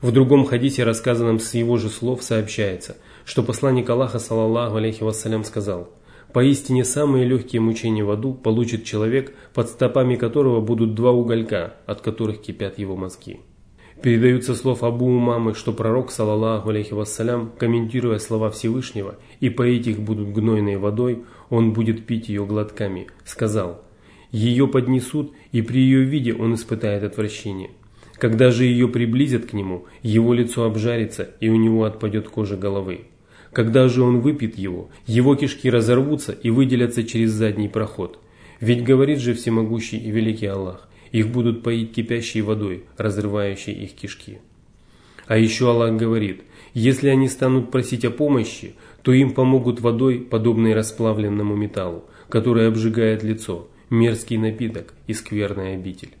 В 0.00 0.12
другом 0.12 0.44
хадисе, 0.44 0.84
рассказанном 0.84 1.40
с 1.40 1.54
его 1.54 1.76
же 1.76 1.88
слов, 1.88 2.22
сообщается, 2.22 2.96
что 3.24 3.42
посланник 3.42 3.90
Аллаха, 3.90 4.20
саллаллаху 4.20 4.76
алейхи 4.76 5.02
вассалям, 5.02 5.42
сказал, 5.42 5.90
«Поистине 6.32 6.84
самые 6.84 7.24
легкие 7.24 7.60
мучения 7.60 8.04
в 8.04 8.10
аду 8.10 8.32
получит 8.32 8.84
человек, 8.84 9.34
под 9.54 9.68
стопами 9.68 10.14
которого 10.14 10.60
будут 10.60 10.94
два 10.94 11.10
уголька, 11.10 11.74
от 11.86 12.00
которых 12.00 12.40
кипят 12.40 12.78
его 12.78 12.96
мозги». 12.96 13.40
Передаются 14.00 14.54
слов 14.54 14.84
Абу 14.84 15.06
Умамы, 15.06 15.54
что 15.54 15.72
пророк, 15.72 16.12
салаллаху 16.12 16.70
алейхи 16.70 16.92
вассалям, 16.92 17.50
комментируя 17.58 18.20
слова 18.20 18.50
Всевышнего, 18.52 19.16
и 19.40 19.50
поить 19.50 19.88
их 19.88 19.98
будут 19.98 20.28
гнойной 20.28 20.76
водой, 20.76 21.24
он 21.50 21.72
будет 21.72 22.06
пить 22.06 22.28
ее 22.28 22.46
глотками, 22.46 23.08
сказал, 23.24 23.82
ее 24.30 24.68
поднесут, 24.68 25.32
и 25.50 25.62
при 25.62 25.80
ее 25.80 26.04
виде 26.04 26.32
он 26.32 26.54
испытает 26.54 27.02
отвращение. 27.02 27.70
Когда 28.18 28.50
же 28.50 28.64
ее 28.64 28.88
приблизят 28.88 29.46
к 29.46 29.52
нему, 29.52 29.86
его 30.02 30.34
лицо 30.34 30.64
обжарится, 30.64 31.30
и 31.40 31.48
у 31.48 31.56
него 31.56 31.84
отпадет 31.84 32.28
кожа 32.28 32.56
головы. 32.56 33.02
Когда 33.52 33.88
же 33.88 34.02
он 34.02 34.20
выпьет 34.20 34.58
его, 34.58 34.90
его 35.06 35.36
кишки 35.36 35.70
разорвутся 35.70 36.32
и 36.32 36.50
выделятся 36.50 37.04
через 37.04 37.30
задний 37.30 37.68
проход. 37.68 38.18
Ведь 38.60 38.82
говорит 38.82 39.20
же 39.20 39.34
всемогущий 39.34 39.98
и 39.98 40.10
великий 40.10 40.46
Аллах, 40.46 40.88
их 41.12 41.28
будут 41.28 41.62
поить 41.62 41.92
кипящей 41.92 42.40
водой, 42.40 42.84
разрывающей 42.96 43.72
их 43.72 43.92
кишки. 43.92 44.38
А 45.26 45.38
еще 45.38 45.70
Аллах 45.70 45.96
говорит, 45.96 46.42
если 46.74 47.08
они 47.08 47.28
станут 47.28 47.70
просить 47.70 48.04
о 48.04 48.10
помощи, 48.10 48.74
то 49.02 49.12
им 49.12 49.30
помогут 49.30 49.80
водой, 49.80 50.18
подобной 50.20 50.74
расплавленному 50.74 51.54
металлу, 51.54 52.04
который 52.28 52.66
обжигает 52.66 53.22
лицо, 53.22 53.68
мерзкий 53.90 54.38
напиток 54.38 54.92
и 55.06 55.14
скверная 55.14 55.74
обитель. 55.74 56.17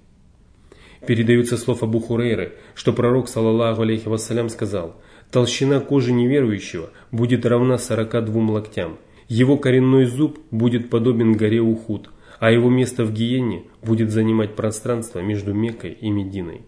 Передаются 1.06 1.56
слов 1.56 1.82
Абу 1.82 2.00
Хурейры, 2.00 2.54
что 2.74 2.92
пророк, 2.92 3.28
саллаллаху 3.28 3.82
алейхи 3.82 4.08
вассалям, 4.08 4.48
сказал, 4.48 4.96
толщина 5.30 5.80
кожи 5.80 6.12
неверующего 6.12 6.90
будет 7.12 7.46
равна 7.46 7.78
42 7.78 8.50
локтям, 8.50 8.98
его 9.28 9.58
коренной 9.58 10.06
зуб 10.06 10.38
будет 10.50 10.88
подобен 10.88 11.34
горе 11.34 11.60
Ухуд, 11.60 12.10
а 12.40 12.50
его 12.50 12.70
место 12.70 13.04
в 13.04 13.12
гиене 13.12 13.64
будет 13.82 14.10
занимать 14.10 14.56
пространство 14.56 15.20
между 15.20 15.52
Меккой 15.52 15.92
и 15.92 16.08
Мединой. 16.08 16.62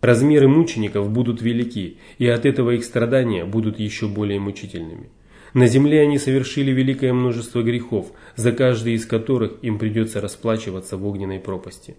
Размеры 0.00 0.48
мучеников 0.48 1.10
будут 1.10 1.42
велики, 1.42 1.98
и 2.18 2.26
от 2.26 2.46
этого 2.46 2.70
их 2.70 2.84
страдания 2.84 3.44
будут 3.44 3.78
еще 3.78 4.08
более 4.08 4.40
мучительными. 4.40 5.10
На 5.52 5.66
земле 5.66 6.00
они 6.00 6.18
совершили 6.18 6.70
великое 6.70 7.12
множество 7.12 7.62
грехов, 7.62 8.12
за 8.34 8.52
каждый 8.52 8.94
из 8.94 9.04
которых 9.04 9.54
им 9.62 9.78
придется 9.78 10.20
расплачиваться 10.20 10.96
в 10.96 11.06
огненной 11.06 11.38
пропасти. 11.38 11.96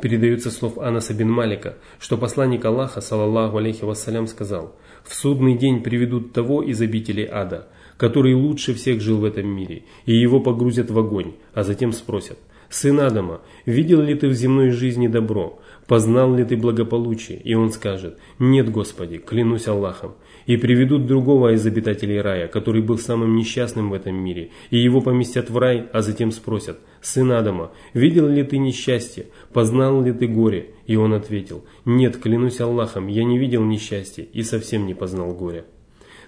Передается 0.00 0.50
слов 0.50 0.76
Анаса 0.78 1.14
бин 1.14 1.30
Малика, 1.30 1.76
что 1.98 2.18
посланник 2.18 2.64
Аллаха, 2.64 3.00
саллаллаху 3.00 3.56
алейхи 3.56 3.84
вассалям, 3.84 4.26
сказал, 4.26 4.76
«В 5.04 5.14
судный 5.14 5.56
день 5.56 5.82
приведут 5.82 6.34
того 6.34 6.62
из 6.62 6.82
обителей 6.82 7.26
ада, 7.26 7.68
который 7.96 8.34
лучше 8.34 8.74
всех 8.74 9.00
жил 9.00 9.18
в 9.18 9.24
этом 9.24 9.46
мире, 9.46 9.84
и 10.04 10.14
его 10.14 10.40
погрузят 10.40 10.90
в 10.90 10.98
огонь, 10.98 11.34
а 11.54 11.62
затем 11.62 11.92
спросят, 11.92 12.38
«Сын 12.68 13.00
Адама, 13.00 13.40
видел 13.64 14.02
ли 14.02 14.14
ты 14.14 14.28
в 14.28 14.34
земной 14.34 14.70
жизни 14.70 15.08
добро? 15.08 15.60
Познал 15.86 16.34
ли 16.34 16.44
ты 16.44 16.58
благополучие?» 16.58 17.38
И 17.38 17.54
он 17.54 17.70
скажет, 17.70 18.18
«Нет, 18.38 18.70
Господи, 18.70 19.16
клянусь 19.16 19.66
Аллахом». 19.66 20.14
И 20.46 20.56
приведут 20.56 21.06
другого 21.06 21.54
из 21.54 21.66
обитателей 21.66 22.20
рая, 22.20 22.46
который 22.46 22.80
был 22.80 22.98
самым 22.98 23.36
несчастным 23.36 23.90
в 23.90 23.94
этом 23.94 24.14
мире, 24.14 24.50
и 24.70 24.78
его 24.78 25.00
поместят 25.00 25.50
в 25.50 25.58
рай, 25.58 25.88
а 25.92 26.02
затем 26.02 26.30
спросят, 26.30 26.78
«Сын 27.02 27.32
Адама, 27.32 27.72
видел 27.94 28.28
ли 28.28 28.44
ты 28.44 28.58
несчастье? 28.58 29.26
Познал 29.52 30.02
ли 30.02 30.12
ты 30.12 30.28
горе?» 30.28 30.70
И 30.86 30.94
он 30.94 31.14
ответил, 31.14 31.64
«Нет, 31.84 32.16
клянусь 32.16 32.60
Аллахом, 32.60 33.08
я 33.08 33.24
не 33.24 33.38
видел 33.38 33.64
несчастья 33.64 34.22
и 34.22 34.42
совсем 34.42 34.86
не 34.86 34.94
познал 34.94 35.34
горя». 35.34 35.64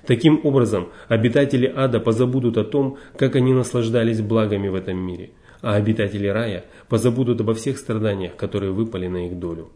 Таким 0.04 0.40
образом, 0.42 0.88
обитатели 1.08 1.72
ада 1.74 2.00
позабудут 2.00 2.56
о 2.56 2.64
том, 2.64 2.96
как 3.16 3.36
они 3.36 3.52
наслаждались 3.52 4.20
благами 4.20 4.68
в 4.68 4.74
этом 4.74 4.96
мире, 4.96 5.30
а 5.60 5.74
обитатели 5.74 6.26
рая 6.26 6.64
позабудут 6.88 7.40
обо 7.40 7.54
всех 7.54 7.78
страданиях, 7.78 8.34
которые 8.34 8.72
выпали 8.72 9.06
на 9.06 9.26
их 9.26 9.38
долю. 9.38 9.68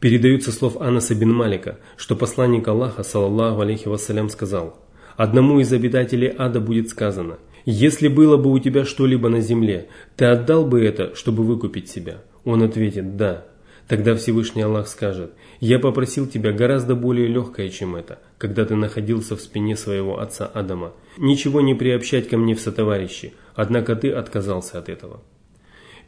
Передаются 0.00 0.52
слов 0.52 0.76
Анаса 0.80 1.16
бин 1.16 1.32
Малика, 1.32 1.78
что 1.96 2.14
посланник 2.14 2.68
Аллаха, 2.68 3.02
саллаллаху 3.02 3.62
алейхи 3.62 3.88
вассалям, 3.88 4.28
сказал, 4.28 4.78
«Одному 5.16 5.58
из 5.58 5.72
обитателей 5.72 6.32
ада 6.38 6.60
будет 6.60 6.88
сказано, 6.88 7.38
«Если 7.64 8.06
было 8.06 8.36
бы 8.36 8.52
у 8.52 8.58
тебя 8.60 8.84
что-либо 8.84 9.28
на 9.28 9.40
земле, 9.40 9.88
ты 10.16 10.26
отдал 10.26 10.64
бы 10.64 10.84
это, 10.84 11.16
чтобы 11.16 11.42
выкупить 11.42 11.90
себя?» 11.90 12.22
Он 12.44 12.62
ответит 12.62 13.16
«Да». 13.16 13.46
Тогда 13.88 14.14
Всевышний 14.14 14.62
Аллах 14.62 14.86
скажет, 14.86 15.32
«Я 15.58 15.80
попросил 15.80 16.28
тебя 16.28 16.52
гораздо 16.52 16.94
более 16.94 17.26
легкое, 17.26 17.68
чем 17.68 17.96
это, 17.96 18.20
когда 18.36 18.64
ты 18.64 18.76
находился 18.76 19.34
в 19.34 19.40
спине 19.40 19.76
своего 19.76 20.20
отца 20.20 20.46
Адама. 20.46 20.92
Ничего 21.16 21.60
не 21.60 21.74
приобщать 21.74 22.28
ко 22.28 22.36
мне 22.36 22.54
в 22.54 22.60
сотоварищи, 22.60 23.32
однако 23.56 23.96
ты 23.96 24.12
отказался 24.12 24.78
от 24.78 24.88
этого». 24.88 25.22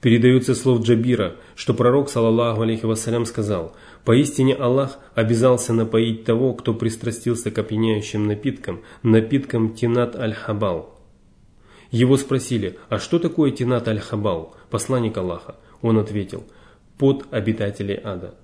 Передаются 0.01 0.55
слов 0.55 0.83
Джабира, 0.83 1.37
что 1.55 1.75
пророк, 1.75 2.09
саллаллаху 2.09 2.63
алейхи 2.63 2.87
вассалям, 2.87 3.27
сказал, 3.27 3.77
«Поистине 4.05 4.55
Аллах 4.55 4.99
обязался 5.15 5.73
напоить 5.75 6.25
того, 6.25 6.55
кто 6.55 6.73
пристрастился 6.73 7.51
к 7.51 7.59
опьяняющим 7.59 8.27
напиткам, 8.27 8.81
напиткам 9.03 9.75
Тинат 9.75 10.17
аль-Хабал». 10.17 10.99
Его 11.91 12.17
спросили, 12.17 12.79
«А 12.89 12.99
что 12.99 13.19
такое 13.19 13.51
Тинат 13.51 13.89
аль-Хабал?» 13.89 14.57
Посланник 14.71 15.19
Аллаха. 15.19 15.57
Он 15.83 15.99
ответил– 15.99 16.45
под 17.01 17.25
обитателей 17.31 17.99
ада. 18.05 18.35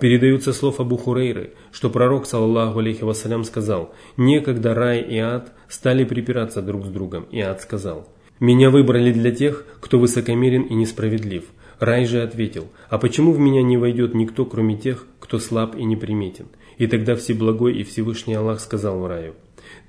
Передаются 0.00 0.54
слов 0.54 0.80
Абу 0.80 0.96
Хурейры, 0.96 1.52
что 1.70 1.90
пророк, 1.90 2.24
саллаллаху 2.24 2.78
алейхи 2.78 3.04
вассалям, 3.04 3.44
сказал, 3.44 3.94
«Некогда 4.16 4.74
рай 4.74 5.02
и 5.02 5.18
ад 5.18 5.52
стали 5.68 6.04
припираться 6.04 6.62
друг 6.62 6.86
с 6.86 6.88
другом, 6.88 7.24
и 7.24 7.40
ад 7.40 7.60
сказал, 7.60 8.08
«Меня 8.42 8.70
выбрали 8.70 9.12
для 9.12 9.30
тех, 9.30 9.64
кто 9.80 10.00
высокомерен 10.00 10.62
и 10.62 10.74
несправедлив». 10.74 11.44
Рай 11.78 12.06
же 12.06 12.24
ответил, 12.24 12.66
«А 12.88 12.98
почему 12.98 13.30
в 13.30 13.38
меня 13.38 13.62
не 13.62 13.76
войдет 13.76 14.14
никто, 14.14 14.44
кроме 14.44 14.76
тех, 14.76 15.06
кто 15.20 15.38
слаб 15.38 15.76
и 15.76 15.84
неприметен?» 15.84 16.46
И 16.76 16.88
тогда 16.88 17.14
Всеблагой 17.14 17.74
и 17.76 17.84
Всевышний 17.84 18.34
Аллах 18.34 18.58
сказал 18.58 19.06
раю, 19.06 19.34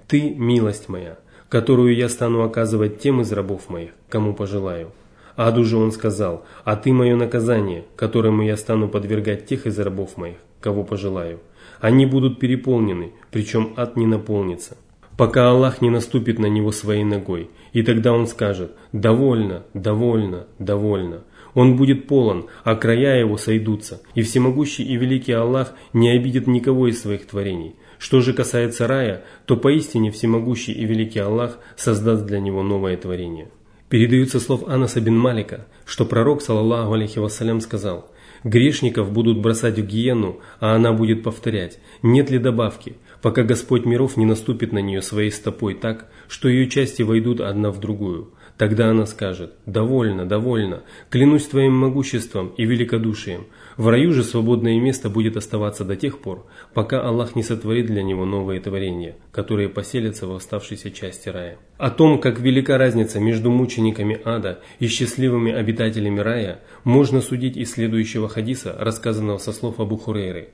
«Ты, 0.07 0.35
милость 0.35 0.87
моя, 0.87 1.17
которую 1.49 1.95
я 1.95 2.07
стану 2.09 2.43
оказывать 2.43 2.99
тем 2.99 3.21
из 3.21 3.31
рабов 3.31 3.69
моих, 3.69 3.89
кому 4.07 4.35
пожелаю». 4.35 4.91
Аду 5.35 5.63
же 5.63 5.77
он 5.77 5.91
сказал, 5.91 6.45
«А 6.63 6.75
ты 6.75 6.93
мое 6.93 7.15
наказание, 7.15 7.85
которому 7.95 8.43
я 8.43 8.55
стану 8.55 8.87
подвергать 8.87 9.47
тех 9.47 9.65
из 9.65 9.79
рабов 9.79 10.15
моих, 10.15 10.37
кого 10.61 10.83
пожелаю. 10.83 11.39
Они 11.79 12.05
будут 12.05 12.39
переполнены, 12.39 13.13
причем 13.31 13.73
ад 13.77 13.97
не 13.97 14.05
наполнится, 14.05 14.77
пока 15.17 15.49
Аллах 15.49 15.81
не 15.81 15.89
наступит 15.89 16.39
на 16.39 16.47
него 16.47 16.71
своей 16.71 17.03
ногой, 17.03 17.49
и 17.71 17.83
тогда 17.83 18.13
он 18.13 18.27
скажет, 18.27 18.73
«Довольно, 18.91 19.63
довольно, 19.73 20.47
довольно». 20.59 21.23
Он 21.53 21.75
будет 21.75 22.07
полон, 22.07 22.47
а 22.63 22.75
края 22.75 23.19
его 23.19 23.37
сойдутся, 23.37 24.01
и 24.15 24.23
всемогущий 24.23 24.83
и 24.83 24.95
великий 24.95 25.33
Аллах 25.33 25.73
не 25.93 26.09
обидит 26.09 26.47
никого 26.47 26.87
из 26.87 27.01
своих 27.01 27.27
творений. 27.27 27.75
Что 27.99 28.21
же 28.21 28.33
касается 28.33 28.87
рая, 28.87 29.23
то 29.45 29.55
поистине 29.55 30.11
всемогущий 30.11 30.73
и 30.73 30.85
великий 30.85 31.19
Аллах 31.19 31.59
создаст 31.77 32.25
для 32.25 32.39
него 32.39 32.63
новое 32.63 32.97
творение. 32.97 33.49
Передаются 33.87 34.39
слов 34.39 34.67
Анаса 34.67 34.99
бин 34.99 35.17
Малика, 35.17 35.67
что 35.85 36.05
пророк, 36.05 36.41
саллаллаху 36.41 36.93
алейхи 36.93 37.19
вассалям, 37.19 37.61
сказал, 37.61 38.09
«Грешников 38.43 39.11
будут 39.11 39.39
бросать 39.39 39.77
в 39.77 39.85
гиену, 39.85 40.39
а 40.59 40.75
она 40.75 40.91
будет 40.91 41.21
повторять, 41.21 41.79
нет 42.01 42.31
ли 42.31 42.39
добавки, 42.39 42.95
пока 43.23 43.43
Господь 43.43 43.85
миров 43.85 44.17
не 44.17 44.25
наступит 44.25 44.73
на 44.73 44.79
нее 44.79 45.01
своей 45.01 45.31
стопой 45.31 45.75
так, 45.75 46.11
что 46.27 46.49
ее 46.49 46.69
части 46.69 47.03
войдут 47.03 47.39
одна 47.39 47.71
в 47.71 47.79
другую. 47.79 48.33
Тогда 48.57 48.89
она 48.89 49.05
скажет, 49.05 49.53
«Довольно, 49.65 50.25
довольно, 50.25 50.83
клянусь 51.09 51.47
Твоим 51.47 51.73
могуществом 51.73 52.49
и 52.57 52.65
великодушием, 52.65 53.47
в 53.77 53.87
раю 53.87 54.11
же 54.11 54.23
свободное 54.23 54.77
место 54.79 55.09
будет 55.09 55.37
оставаться 55.37 55.85
до 55.85 55.95
тех 55.95 56.19
пор, 56.19 56.45
пока 56.73 57.01
Аллах 57.01 57.35
не 57.35 57.43
сотворит 57.43 57.85
для 57.85 58.03
него 58.03 58.25
новые 58.25 58.59
творения, 58.59 59.15
которые 59.31 59.69
поселятся 59.69 60.27
в 60.27 60.35
оставшейся 60.35 60.91
части 60.91 61.29
рая. 61.29 61.57
О 61.77 61.89
том, 61.89 62.19
как 62.19 62.41
велика 62.41 62.77
разница 62.77 63.21
между 63.21 63.49
мучениками 63.49 64.19
ада 64.25 64.59
и 64.79 64.87
счастливыми 64.87 65.53
обитателями 65.53 66.19
рая, 66.19 66.59
можно 66.83 67.21
судить 67.21 67.55
из 67.55 67.71
следующего 67.71 68.27
хадиса, 68.27 68.75
рассказанного 68.77 69.37
со 69.37 69.53
слов 69.53 69.79
Абу 69.79 69.95
Хурейры. 69.95 70.49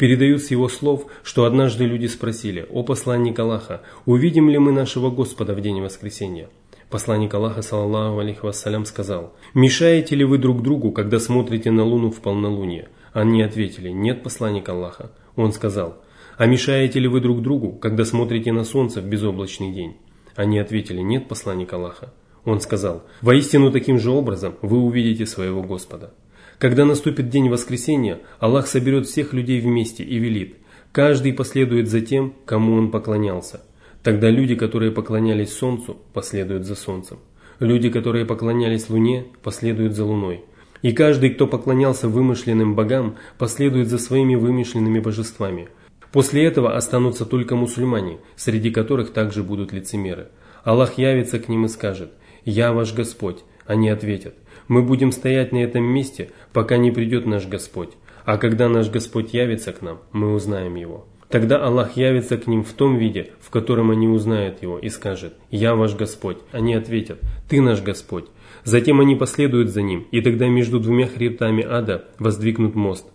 Передают 0.00 0.42
с 0.42 0.50
его 0.50 0.70
слов, 0.70 1.04
что 1.22 1.44
однажды 1.44 1.84
люди 1.84 2.06
спросили, 2.06 2.66
«О 2.70 2.82
посланник 2.82 3.38
Аллаха, 3.38 3.82
увидим 4.06 4.48
ли 4.48 4.56
мы 4.56 4.72
нашего 4.72 5.10
Господа 5.10 5.52
в 5.52 5.60
день 5.60 5.82
воскресения?» 5.82 6.48
Посланник 6.88 7.34
Аллаха, 7.34 7.60
саллаллаху 7.60 8.18
алейхи 8.18 8.40
вассалям, 8.40 8.86
сказал, 8.86 9.34
«Мешаете 9.52 10.16
ли 10.16 10.24
вы 10.24 10.38
друг 10.38 10.62
другу, 10.62 10.90
когда 10.90 11.18
смотрите 11.20 11.70
на 11.70 11.84
луну 11.84 12.10
в 12.10 12.22
полнолуние?» 12.22 12.88
Они 13.12 13.42
ответили, 13.42 13.90
«Нет, 13.90 14.22
посланник 14.22 14.70
Аллаха». 14.70 15.10
Он 15.36 15.52
сказал, 15.52 16.02
«А 16.38 16.46
мешаете 16.46 16.98
ли 16.98 17.06
вы 17.06 17.20
друг 17.20 17.42
другу, 17.42 17.72
когда 17.72 18.06
смотрите 18.06 18.52
на 18.52 18.64
солнце 18.64 19.02
в 19.02 19.04
безоблачный 19.04 19.70
день?» 19.70 19.98
Они 20.34 20.58
ответили, 20.58 21.02
«Нет, 21.02 21.28
посланник 21.28 21.74
Аллаха». 21.74 22.10
Он 22.46 22.62
сказал, 22.62 23.02
«Воистину 23.20 23.70
таким 23.70 23.98
же 23.98 24.12
образом 24.12 24.54
вы 24.62 24.78
увидите 24.78 25.26
своего 25.26 25.62
Господа». 25.62 26.14
Когда 26.60 26.84
наступит 26.84 27.30
день 27.30 27.48
воскресения, 27.48 28.18
Аллах 28.38 28.66
соберет 28.66 29.06
всех 29.06 29.32
людей 29.32 29.62
вместе 29.62 30.04
и 30.04 30.18
велит, 30.18 30.56
каждый 30.92 31.32
последует 31.32 31.88
за 31.88 32.02
тем, 32.02 32.34
кому 32.44 32.74
он 32.76 32.90
поклонялся. 32.90 33.62
Тогда 34.02 34.28
люди, 34.28 34.54
которые 34.54 34.92
поклонялись 34.92 35.54
Солнцу, 35.54 35.96
последуют 36.12 36.66
за 36.66 36.74
Солнцем. 36.74 37.16
Люди, 37.60 37.88
которые 37.88 38.26
поклонялись 38.26 38.90
Луне, 38.90 39.24
последуют 39.42 39.94
за 39.94 40.04
Луной. 40.04 40.44
И 40.82 40.92
каждый, 40.92 41.30
кто 41.30 41.46
поклонялся 41.46 42.08
вымышленным 42.08 42.74
богам, 42.74 43.16
последует 43.38 43.88
за 43.88 43.96
своими 43.96 44.34
вымышленными 44.34 45.00
божествами. 45.00 45.68
После 46.12 46.44
этого 46.44 46.76
останутся 46.76 47.24
только 47.24 47.56
мусульмане, 47.56 48.18
среди 48.36 48.70
которых 48.70 49.14
также 49.14 49.42
будут 49.42 49.72
лицемеры. 49.72 50.28
Аллах 50.62 50.98
явится 50.98 51.38
к 51.38 51.48
ним 51.48 51.64
и 51.64 51.68
скажет 51.68 52.12
«Я 52.44 52.74
ваш 52.74 52.92
Господь». 52.92 53.38
Они 53.66 53.88
ответят 53.88 54.34
«Мы 54.70 54.82
будем 54.82 55.10
стоять 55.10 55.50
на 55.50 55.58
этом 55.58 55.82
месте, 55.82 56.30
пока 56.52 56.76
не 56.76 56.92
придет 56.92 57.26
наш 57.26 57.44
Господь, 57.48 57.90
а 58.24 58.38
когда 58.38 58.68
наш 58.68 58.88
Господь 58.88 59.34
явится 59.34 59.72
к 59.72 59.82
нам, 59.82 59.98
мы 60.12 60.32
узнаем 60.32 60.76
Его». 60.76 61.08
Тогда 61.28 61.64
Аллах 61.64 61.96
явится 61.96 62.36
к 62.36 62.46
ним 62.46 62.62
в 62.62 62.72
том 62.72 62.96
виде, 62.96 63.32
в 63.40 63.50
котором 63.50 63.90
они 63.90 64.06
узнают 64.06 64.62
Его, 64.62 64.78
и 64.78 64.88
скажет 64.88 65.34
«Я 65.50 65.74
ваш 65.74 65.96
Господь». 65.96 66.38
Они 66.52 66.72
ответят 66.74 67.18
«Ты 67.48 67.60
наш 67.60 67.82
Господь». 67.82 68.26
Затем 68.62 69.00
они 69.00 69.16
последуют 69.16 69.70
за 69.70 69.82
ним, 69.82 70.06
и 70.12 70.20
тогда 70.20 70.46
между 70.46 70.78
двумя 70.78 71.08
хребтами 71.08 71.64
ада 71.68 72.04
воздвигнут 72.20 72.76
мост. 72.76 73.06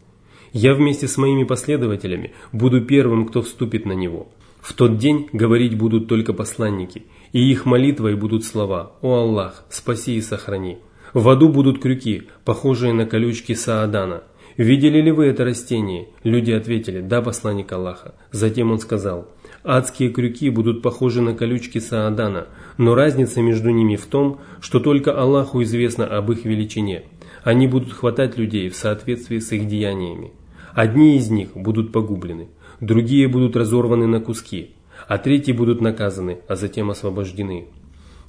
Я 0.52 0.74
вместе 0.74 1.08
с 1.08 1.16
моими 1.16 1.46
последователями 1.46 2.34
буду 2.52 2.82
первым, 2.82 3.28
кто 3.28 3.42
вступит 3.42 3.86
на 3.86 3.94
него. 3.94 4.28
В 4.60 4.74
тот 4.74 4.98
день 4.98 5.30
говорить 5.32 5.78
будут 5.78 6.10
только 6.10 6.34
посланники, 6.34 7.04
и 7.32 7.50
их 7.50 7.66
молитвой 7.66 8.16
будут 8.16 8.44
слова 8.44 8.92
«О 9.02 9.14
Аллах, 9.14 9.64
спаси 9.70 10.18
и 10.18 10.22
сохрани». 10.22 10.80
В 11.16 11.30
аду 11.30 11.48
будут 11.48 11.80
крюки, 11.80 12.24
похожие 12.44 12.92
на 12.92 13.06
колючки 13.06 13.54
Саадана. 13.54 14.24
Видели 14.58 15.00
ли 15.00 15.14
вы 15.14 15.28
это 15.28 15.46
растение? 15.46 16.10
Люди 16.26 16.52
ответили 16.52 17.00
«Да, 17.00 17.22
посланник 17.22 17.72
Аллаха». 17.72 18.16
Затем 18.34 18.70
он 18.70 18.80
сказал 18.80 19.30
Адские 19.64 20.10
крюки 20.10 20.50
будут 20.50 20.82
похожи 20.82 21.22
на 21.22 21.34
колючки 21.34 21.78
Саадана, 21.78 22.48
но 22.78 22.96
разница 22.96 23.42
между 23.42 23.70
ними 23.70 23.96
в 23.96 24.06
том, 24.08 24.42
что 24.60 24.82
только 24.82 25.18
Аллаху 25.18 25.64
известно 25.64 26.06
об 26.06 26.34
их 26.34 26.44
величине. 26.44 27.04
Они 27.46 27.66
будут 27.66 27.94
хватать 27.94 28.38
людей 28.38 28.68
в 28.68 28.76
соответствии 28.76 29.40
с 29.40 29.54
их 29.54 29.70
деяниями. 29.70 30.34
Одни 30.74 31.16
из 31.16 31.30
них 31.30 31.56
будут 31.56 31.94
погублены, 31.94 32.50
другие 32.82 33.30
будут 33.30 33.56
разорваны 33.56 34.06
на 34.06 34.20
куски, 34.20 34.72
а 35.08 35.18
третьи 35.18 35.54
будут 35.54 35.80
наказаны, 35.80 36.40
а 36.50 36.58
затем 36.58 36.92
освобождены. 36.92 37.68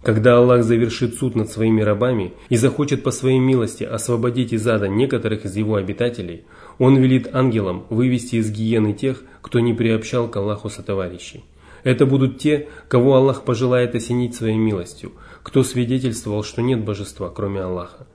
Когда 0.02 0.36
Аллах 0.36 0.62
завершит 0.62 1.14
суд 1.14 1.34
над 1.34 1.50
своими 1.50 1.80
рабами 1.80 2.32
и 2.48 2.56
захочет 2.56 3.02
по 3.02 3.10
своей 3.10 3.38
милости 3.38 3.82
освободить 3.82 4.52
из 4.52 4.66
ада 4.66 4.88
некоторых 4.88 5.44
из 5.44 5.56
его 5.56 5.76
обитателей, 5.76 6.44
Он 6.78 6.96
велит 6.96 7.34
ангелам 7.34 7.86
вывести 7.90 8.36
из 8.36 8.50
гиены 8.50 8.92
тех, 8.92 9.22
кто 9.42 9.60
не 9.60 9.74
приобщал 9.74 10.28
к 10.28 10.36
Аллаху 10.36 10.68
сотоварищей. 10.68 11.44
Это 11.82 12.04
будут 12.04 12.38
те, 12.38 12.68
кого 12.88 13.14
Аллах 13.14 13.44
пожелает 13.44 13.94
осенить 13.94 14.34
своей 14.34 14.56
милостью, 14.56 15.12
кто 15.42 15.62
свидетельствовал, 15.62 16.42
что 16.42 16.62
нет 16.62 16.84
божества, 16.84 17.30
кроме 17.30 17.60
Аллаха. 17.60 18.06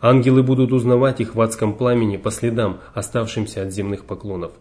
Ангелы 0.00 0.42
будут 0.42 0.72
узнавать 0.72 1.20
их 1.20 1.34
в 1.34 1.40
адском 1.40 1.74
пламени 1.74 2.16
по 2.16 2.30
следам, 2.30 2.80
оставшимся 2.94 3.62
от 3.62 3.72
земных 3.72 4.04
поклонов. 4.04 4.52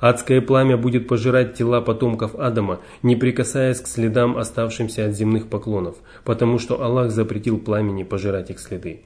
Адское 0.00 0.40
пламя 0.40 0.76
будет 0.76 1.08
пожирать 1.08 1.54
тела 1.54 1.80
потомков 1.80 2.34
Адама, 2.34 2.80
не 3.02 3.16
прикасаясь 3.16 3.80
к 3.80 3.86
следам, 3.86 4.36
оставшимся 4.36 5.06
от 5.06 5.14
земных 5.14 5.48
поклонов, 5.48 5.96
потому 6.24 6.58
что 6.58 6.82
Аллах 6.82 7.10
запретил 7.10 7.58
пламени 7.58 8.02
пожирать 8.02 8.50
их 8.50 8.60
следы. 8.60 9.00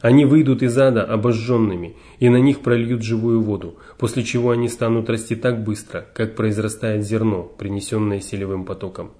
Они 0.00 0.24
выйдут 0.24 0.64
из 0.64 0.76
ада 0.76 1.04
обожженными, 1.04 1.94
и 2.18 2.28
на 2.28 2.38
них 2.38 2.60
прольют 2.60 3.02
живую 3.02 3.40
воду, 3.40 3.76
после 3.98 4.24
чего 4.24 4.50
они 4.50 4.68
станут 4.68 5.08
расти 5.08 5.36
так 5.36 5.62
быстро, 5.62 6.04
как 6.12 6.34
произрастает 6.34 7.04
зерно, 7.04 7.44
принесенное 7.44 8.20
селевым 8.20 8.64
потоком. 8.64 9.12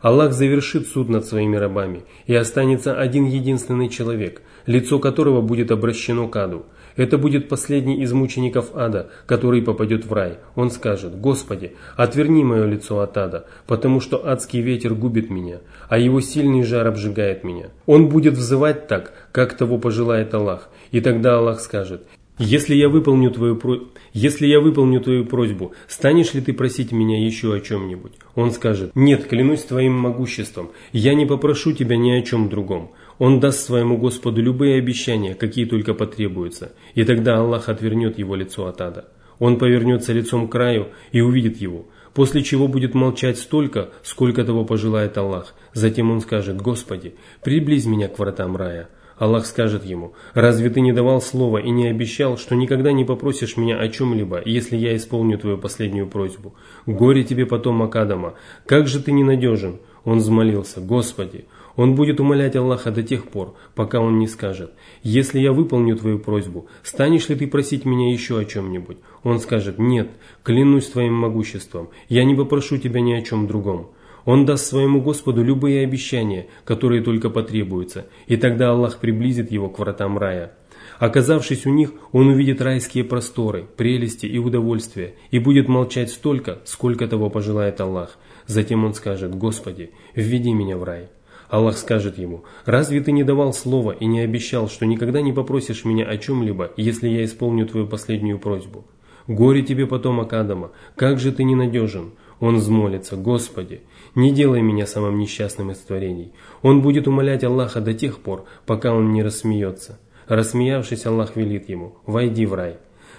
Аллах 0.00 0.32
завершит 0.32 0.88
суд 0.88 1.10
над 1.10 1.26
своими 1.26 1.56
рабами, 1.56 2.04
и 2.26 2.34
останется 2.34 2.98
один 2.98 3.26
единственный 3.26 3.90
человек, 3.90 4.40
лицо 4.64 4.98
которого 4.98 5.42
будет 5.42 5.70
обращено 5.70 6.28
к 6.28 6.36
аду– 6.36 6.64
это 6.96 7.18
будет 7.18 7.48
последний 7.48 8.02
из 8.02 8.12
мучеников 8.12 8.74
ада, 8.74 9.10
который 9.26 9.62
попадет 9.62 10.06
в 10.06 10.12
рай. 10.12 10.38
Он 10.54 10.70
скажет, 10.70 11.20
«Господи, 11.20 11.72
отверни 11.96 12.42
мое 12.42 12.66
лицо 12.66 13.00
от 13.00 13.16
ада, 13.16 13.46
потому 13.66 14.00
что 14.00 14.26
адский 14.26 14.60
ветер 14.60 14.94
губит 14.94 15.30
меня, 15.30 15.58
а 15.88 15.98
его 15.98 16.20
сильный 16.20 16.62
жар 16.62 16.86
обжигает 16.86 17.44
меня». 17.44 17.68
Он 17.86 18.08
будет 18.08 18.34
взывать 18.34 18.88
так, 18.88 19.12
как 19.32 19.56
того 19.56 19.78
пожелает 19.78 20.34
Аллах. 20.34 20.70
И 20.90 21.00
тогда 21.00 21.38
Аллах 21.38 21.60
скажет, 21.60 22.02
если 22.38 22.74
я 22.74 22.90
выполню 22.90 23.30
твою 23.30 23.56
про... 23.56 23.78
если 24.12 24.46
я 24.46 24.60
выполню 24.60 25.00
твою 25.00 25.24
просьбу, 25.24 25.72
станешь 25.88 26.34
ли 26.34 26.42
ты 26.42 26.52
просить 26.52 26.92
меня 26.92 27.24
еще 27.24 27.54
о 27.54 27.60
чем-нибудь? 27.60 28.12
Он 28.34 28.50
скажет: 28.50 28.90
"Нет, 28.94 29.26
клянусь 29.26 29.62
твоим 29.62 29.94
могуществом, 29.94 30.70
я 30.92 31.14
не 31.14 31.24
попрошу 31.24 31.72
тебя 31.72 31.96
ни 31.96 32.10
о 32.10 32.20
чем 32.20 32.50
другом". 32.50 32.90
Он 33.18 33.40
даст 33.40 33.60
своему 33.60 33.96
Господу 33.96 34.42
любые 34.42 34.78
обещания, 34.78 35.34
какие 35.34 35.64
только 35.64 35.94
потребуются, 35.94 36.72
и 36.94 37.04
тогда 37.04 37.38
Аллах 37.38 37.68
отвернет 37.68 38.18
его 38.18 38.34
лицо 38.34 38.66
от 38.66 38.80
ада. 38.80 39.06
Он 39.38 39.58
повернется 39.58 40.12
лицом 40.12 40.48
к 40.48 40.52
краю 40.52 40.88
и 41.12 41.20
увидит 41.20 41.58
его, 41.58 41.86
после 42.14 42.42
чего 42.42 42.68
будет 42.68 42.94
молчать 42.94 43.38
столько, 43.38 43.90
сколько 44.02 44.44
того 44.44 44.64
пожелает 44.64 45.16
Аллах. 45.16 45.54
Затем 45.72 46.10
он 46.10 46.20
скажет: 46.20 46.60
"Господи, 46.60 47.14
приблизь 47.42 47.86
меня 47.86 48.08
к 48.08 48.18
вратам 48.18 48.56
рая". 48.56 48.88
Аллах 49.18 49.46
скажет 49.46 49.82
ему, 49.84 50.12
«Разве 50.34 50.68
ты 50.68 50.82
не 50.82 50.92
давал 50.92 51.22
слова 51.22 51.56
и 51.56 51.70
не 51.70 51.88
обещал, 51.88 52.36
что 52.36 52.54
никогда 52.54 52.92
не 52.92 53.06
попросишь 53.06 53.56
меня 53.56 53.78
о 53.78 53.88
чем-либо, 53.88 54.42
если 54.44 54.76
я 54.76 54.94
исполню 54.94 55.38
твою 55.38 55.56
последнюю 55.56 56.06
просьбу? 56.06 56.54
Горе 56.84 57.24
тебе 57.24 57.46
потом 57.46 57.82
Акадама! 57.82 58.34
Как 58.66 58.88
же 58.88 59.02
ты 59.02 59.12
ненадежен!» 59.12 59.78
Он 60.04 60.18
взмолился, 60.18 60.80
«Господи!» 60.80 61.46
Он 61.76 61.94
будет 61.94 62.20
умолять 62.20 62.56
Аллаха 62.56 62.90
до 62.90 63.02
тех 63.02 63.28
пор, 63.28 63.54
пока 63.74 64.00
он 64.00 64.18
не 64.18 64.26
скажет, 64.26 64.72
«Если 65.02 65.38
я 65.38 65.52
выполню 65.52 65.96
твою 65.96 66.18
просьбу, 66.18 66.66
станешь 66.82 67.28
ли 67.28 67.36
ты 67.36 67.46
просить 67.46 67.84
меня 67.84 68.10
еще 68.12 68.38
о 68.38 68.44
чем-нибудь?» 68.44 68.96
Он 69.22 69.38
скажет, 69.38 69.78
«Нет, 69.78 70.08
клянусь 70.42 70.88
твоим 70.88 71.14
могуществом, 71.14 71.90
я 72.08 72.24
не 72.24 72.34
попрошу 72.34 72.78
тебя 72.78 73.00
ни 73.00 73.12
о 73.12 73.22
чем 73.22 73.46
другом». 73.46 73.90
Он 74.24 74.44
даст 74.44 74.66
своему 74.66 75.00
Господу 75.00 75.44
любые 75.44 75.84
обещания, 75.84 76.48
которые 76.64 77.00
только 77.00 77.30
потребуются, 77.30 78.06
и 78.26 78.36
тогда 78.36 78.70
Аллах 78.70 78.98
приблизит 78.98 79.52
его 79.52 79.68
к 79.68 79.78
вратам 79.78 80.18
рая. 80.18 80.52
Оказавшись 80.98 81.64
у 81.66 81.70
них, 81.70 81.92
он 82.10 82.28
увидит 82.28 82.60
райские 82.60 83.04
просторы, 83.04 83.66
прелести 83.76 84.26
и 84.26 84.38
удовольствия, 84.38 85.14
и 85.30 85.38
будет 85.38 85.68
молчать 85.68 86.10
столько, 86.10 86.58
сколько 86.64 87.06
того 87.06 87.30
пожелает 87.30 87.80
Аллах. 87.80 88.18
Затем 88.46 88.84
он 88.84 88.94
скажет, 88.94 89.34
«Господи, 89.34 89.90
введи 90.14 90.52
меня 90.52 90.76
в 90.76 90.82
рай». 90.82 91.08
Аллах 91.48 91.76
скажет 91.76 92.18
ему, 92.18 92.44
«Разве 92.64 93.00
ты 93.00 93.12
не 93.12 93.24
давал 93.24 93.52
слова 93.52 93.92
и 93.92 94.06
не 94.06 94.20
обещал, 94.20 94.68
что 94.68 94.86
никогда 94.86 95.20
не 95.20 95.32
попросишь 95.32 95.84
меня 95.84 96.04
о 96.04 96.16
чем-либо, 96.16 96.72
если 96.76 97.08
я 97.08 97.24
исполню 97.24 97.66
твою 97.66 97.86
последнюю 97.86 98.38
просьбу? 98.38 98.84
Горе 99.26 99.62
тебе 99.62 99.86
потом 99.86 100.20
Акадама, 100.20 100.72
как 100.96 101.18
же 101.18 101.32
ты 101.32 101.44
ненадежен!» 101.44 102.12
Он 102.38 102.56
взмолится, 102.56 103.16
«Господи, 103.16 103.80
не 104.14 104.30
делай 104.30 104.60
меня 104.60 104.86
самым 104.86 105.18
несчастным 105.18 105.70
из 105.70 105.78
творений». 105.78 106.32
Он 106.62 106.82
будет 106.82 107.08
умолять 107.08 107.44
Аллаха 107.44 107.80
до 107.80 107.94
тех 107.94 108.18
пор, 108.18 108.44
пока 108.66 108.92
он 108.92 109.12
не 109.12 109.22
рассмеется. 109.22 109.98
Рассмеявшись, 110.28 111.06
Аллах 111.06 111.36
велит 111.36 111.68
ему, 111.68 111.94
«Войди 112.04 112.44
в 112.44 112.54
рай». 112.54 112.76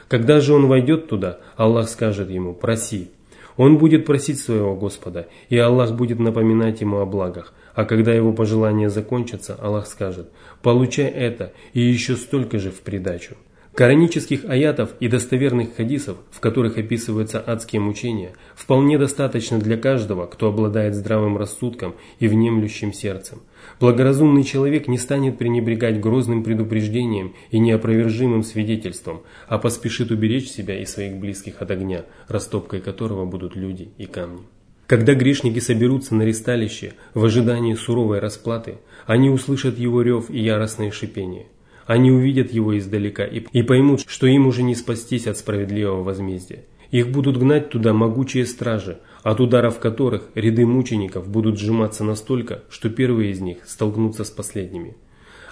Когда 0.08 0.40
же 0.40 0.54
он 0.54 0.68
войдет 0.68 1.08
туда, 1.10 1.40
Аллах 1.56 1.90
скажет 1.90 2.30
ему, 2.30 2.54
«Проси». 2.54 3.10
Он 3.58 3.80
будет 3.80 4.06
просить 4.06 4.40
своего 4.40 4.76
Господа, 4.76 5.28
и 5.50 5.58
Аллах 5.58 5.94
будет 5.94 6.20
напоминать 6.20 6.82
ему 6.82 7.00
о 7.00 7.06
благах. 7.08 7.54
А 7.78 7.86
когда 7.86 8.12
его 8.12 8.34
пожелания 8.34 8.90
закончатся, 8.90 9.54
Аллах 9.54 9.86
скажет, 9.86 10.32
«Получай 10.64 11.06
это 11.06 11.54
и 11.74 11.80
еще 11.80 12.16
столько 12.16 12.58
же 12.58 12.72
в 12.72 12.82
придачу». 12.82 13.36
Коранических 13.76 14.46
аятов 14.46 14.96
и 15.00 15.08
достоверных 15.08 15.76
хадисов, 15.76 16.18
в 16.32 16.40
которых 16.40 16.80
описываются 16.80 17.40
адские 17.40 17.80
мучения, 17.80 18.32
вполне 18.56 18.98
достаточно 18.98 19.60
для 19.60 19.78
каждого, 19.78 20.26
кто 20.26 20.48
обладает 20.48 20.96
здравым 20.96 21.38
рассудком 21.38 21.94
и 22.18 22.28
внемлющим 22.28 22.94
сердцем. 22.94 23.44
Благоразумный 23.80 24.44
человек 24.44 24.88
не 24.88 24.98
станет 24.98 25.38
пренебрегать 25.38 26.00
грозным 26.00 26.44
предупреждением 26.44 27.36
и 27.52 27.60
неопровержимым 27.60 28.42
свидетельством, 28.42 29.22
а 29.48 29.60
поспешит 29.60 30.10
уберечь 30.10 30.50
себя 30.50 30.82
и 30.82 30.86
своих 30.88 31.18
близких 31.18 31.62
от 31.62 31.70
огня, 31.70 32.06
растопкой 32.28 32.82
которого 32.82 33.28
будут 33.28 33.56
люди 33.56 33.92
и 34.00 34.08
камни. 34.08 34.48
Когда 34.88 35.14
грешники 35.14 35.60
соберутся 35.60 36.16
на 36.16 36.24
ресталище 36.24 36.94
в 37.14 37.24
ожидании 37.24 37.76
суровой 37.76 38.20
расплаты, 38.20 38.80
они 39.06 39.30
услышат 39.30 39.78
его 39.78 40.02
рев 40.02 40.30
и 40.30 40.40
яростное 40.40 40.92
шипение– 40.92 41.46
они 41.88 42.12
увидят 42.12 42.52
его 42.52 42.78
издалека 42.78 43.26
и, 43.26 43.46
и 43.54 43.64
поймут, 43.64 44.02
что 44.06 44.28
им 44.28 44.46
уже 44.46 44.62
не 44.62 44.76
спастись 44.76 45.26
от 45.26 45.38
справедливого 45.38 46.04
возмездия. 46.04 46.66
Их 46.92 47.10
будут 47.10 47.38
гнать 47.38 47.70
туда 47.70 47.94
могучие 47.94 48.46
стражи, 48.46 49.00
от 49.24 49.40
ударов 49.40 49.80
которых 49.80 50.30
ряды 50.36 50.66
мучеников 50.66 51.28
будут 51.28 51.58
сжиматься 51.58 52.04
настолько, 52.04 52.64
что 52.70 52.90
первые 52.90 53.32
из 53.32 53.40
них 53.40 53.60
столкнутся 53.66 54.26
с 54.26 54.30
последними. 54.30 54.96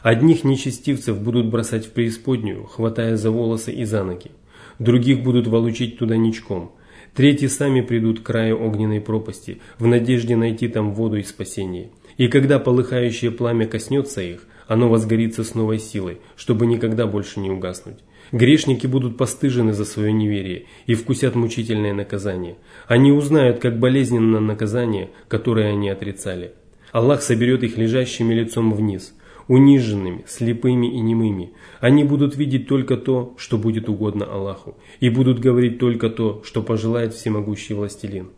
Одних 0.01 0.43
нечестивцев 0.43 1.19
будут 1.19 1.47
бросать 1.47 1.87
в 1.87 1.91
преисподнюю, 1.91 2.65
хватая 2.65 3.17
за 3.17 3.31
волосы 3.31 3.71
и 3.71 3.85
за 3.85 4.03
ноги. 4.03 4.31
Других 4.77 5.23
будут 5.23 5.47
волочить 5.47 5.97
туда 5.97 6.17
ничком. 6.17 6.73
Третьи 7.15 7.47
сами 7.47 7.79
придут 7.79 8.19
к 8.19 8.23
краю 8.23 8.61
огненной 8.61 8.99
пропасти, 8.99 9.61
в 9.79 9.87
надежде 9.87 10.35
найти 10.35 10.67
там 10.67 10.93
воду 10.93 11.15
и 11.15 11.23
спасение. 11.23 11.89
И 12.17 12.27
когда 12.27 12.59
полыхающее 12.59 13.31
пламя 13.31 13.67
коснется 13.67 14.21
их, 14.21 14.41
оно 14.67 14.89
возгорится 14.89 15.45
с 15.45 15.55
новой 15.55 15.79
силой, 15.79 16.17
чтобы 16.35 16.65
никогда 16.65 17.07
больше 17.07 17.39
не 17.39 17.49
угаснуть. 17.49 17.99
Грешники 18.33 18.85
будут 18.85 19.17
постыжены 19.17 19.71
за 19.71 19.85
свое 19.85 20.11
неверие 20.11 20.65
и 20.87 20.95
вкусят 20.95 21.35
мучительное 21.35 21.93
наказание. 21.93 22.57
Они 22.87 23.13
узнают, 23.13 23.59
как 23.59 23.79
болезненно 23.79 24.41
наказание, 24.41 25.11
которое 25.29 25.69
они 25.71 25.89
отрицали. 25.89 26.51
Аллах 26.91 27.21
соберет 27.21 27.63
их 27.63 27.77
лежащими 27.77 28.33
лицом 28.33 28.73
вниз, 28.73 29.13
униженными, 29.47 30.23
слепыми 30.27 30.87
и 30.87 30.99
немыми. 30.99 31.53
Они 31.79 32.03
будут 32.03 32.35
видеть 32.35 32.67
только 32.67 32.97
то, 32.97 33.33
что 33.37 33.57
будет 33.57 33.89
угодно 33.89 34.25
Аллаху, 34.25 34.75
и 34.99 35.09
будут 35.09 35.39
говорить 35.39 35.79
только 35.79 36.09
то, 36.09 36.41
что 36.43 36.61
пожелает 36.61 37.13
всемогущий 37.13 37.73
властелин. 37.73 38.29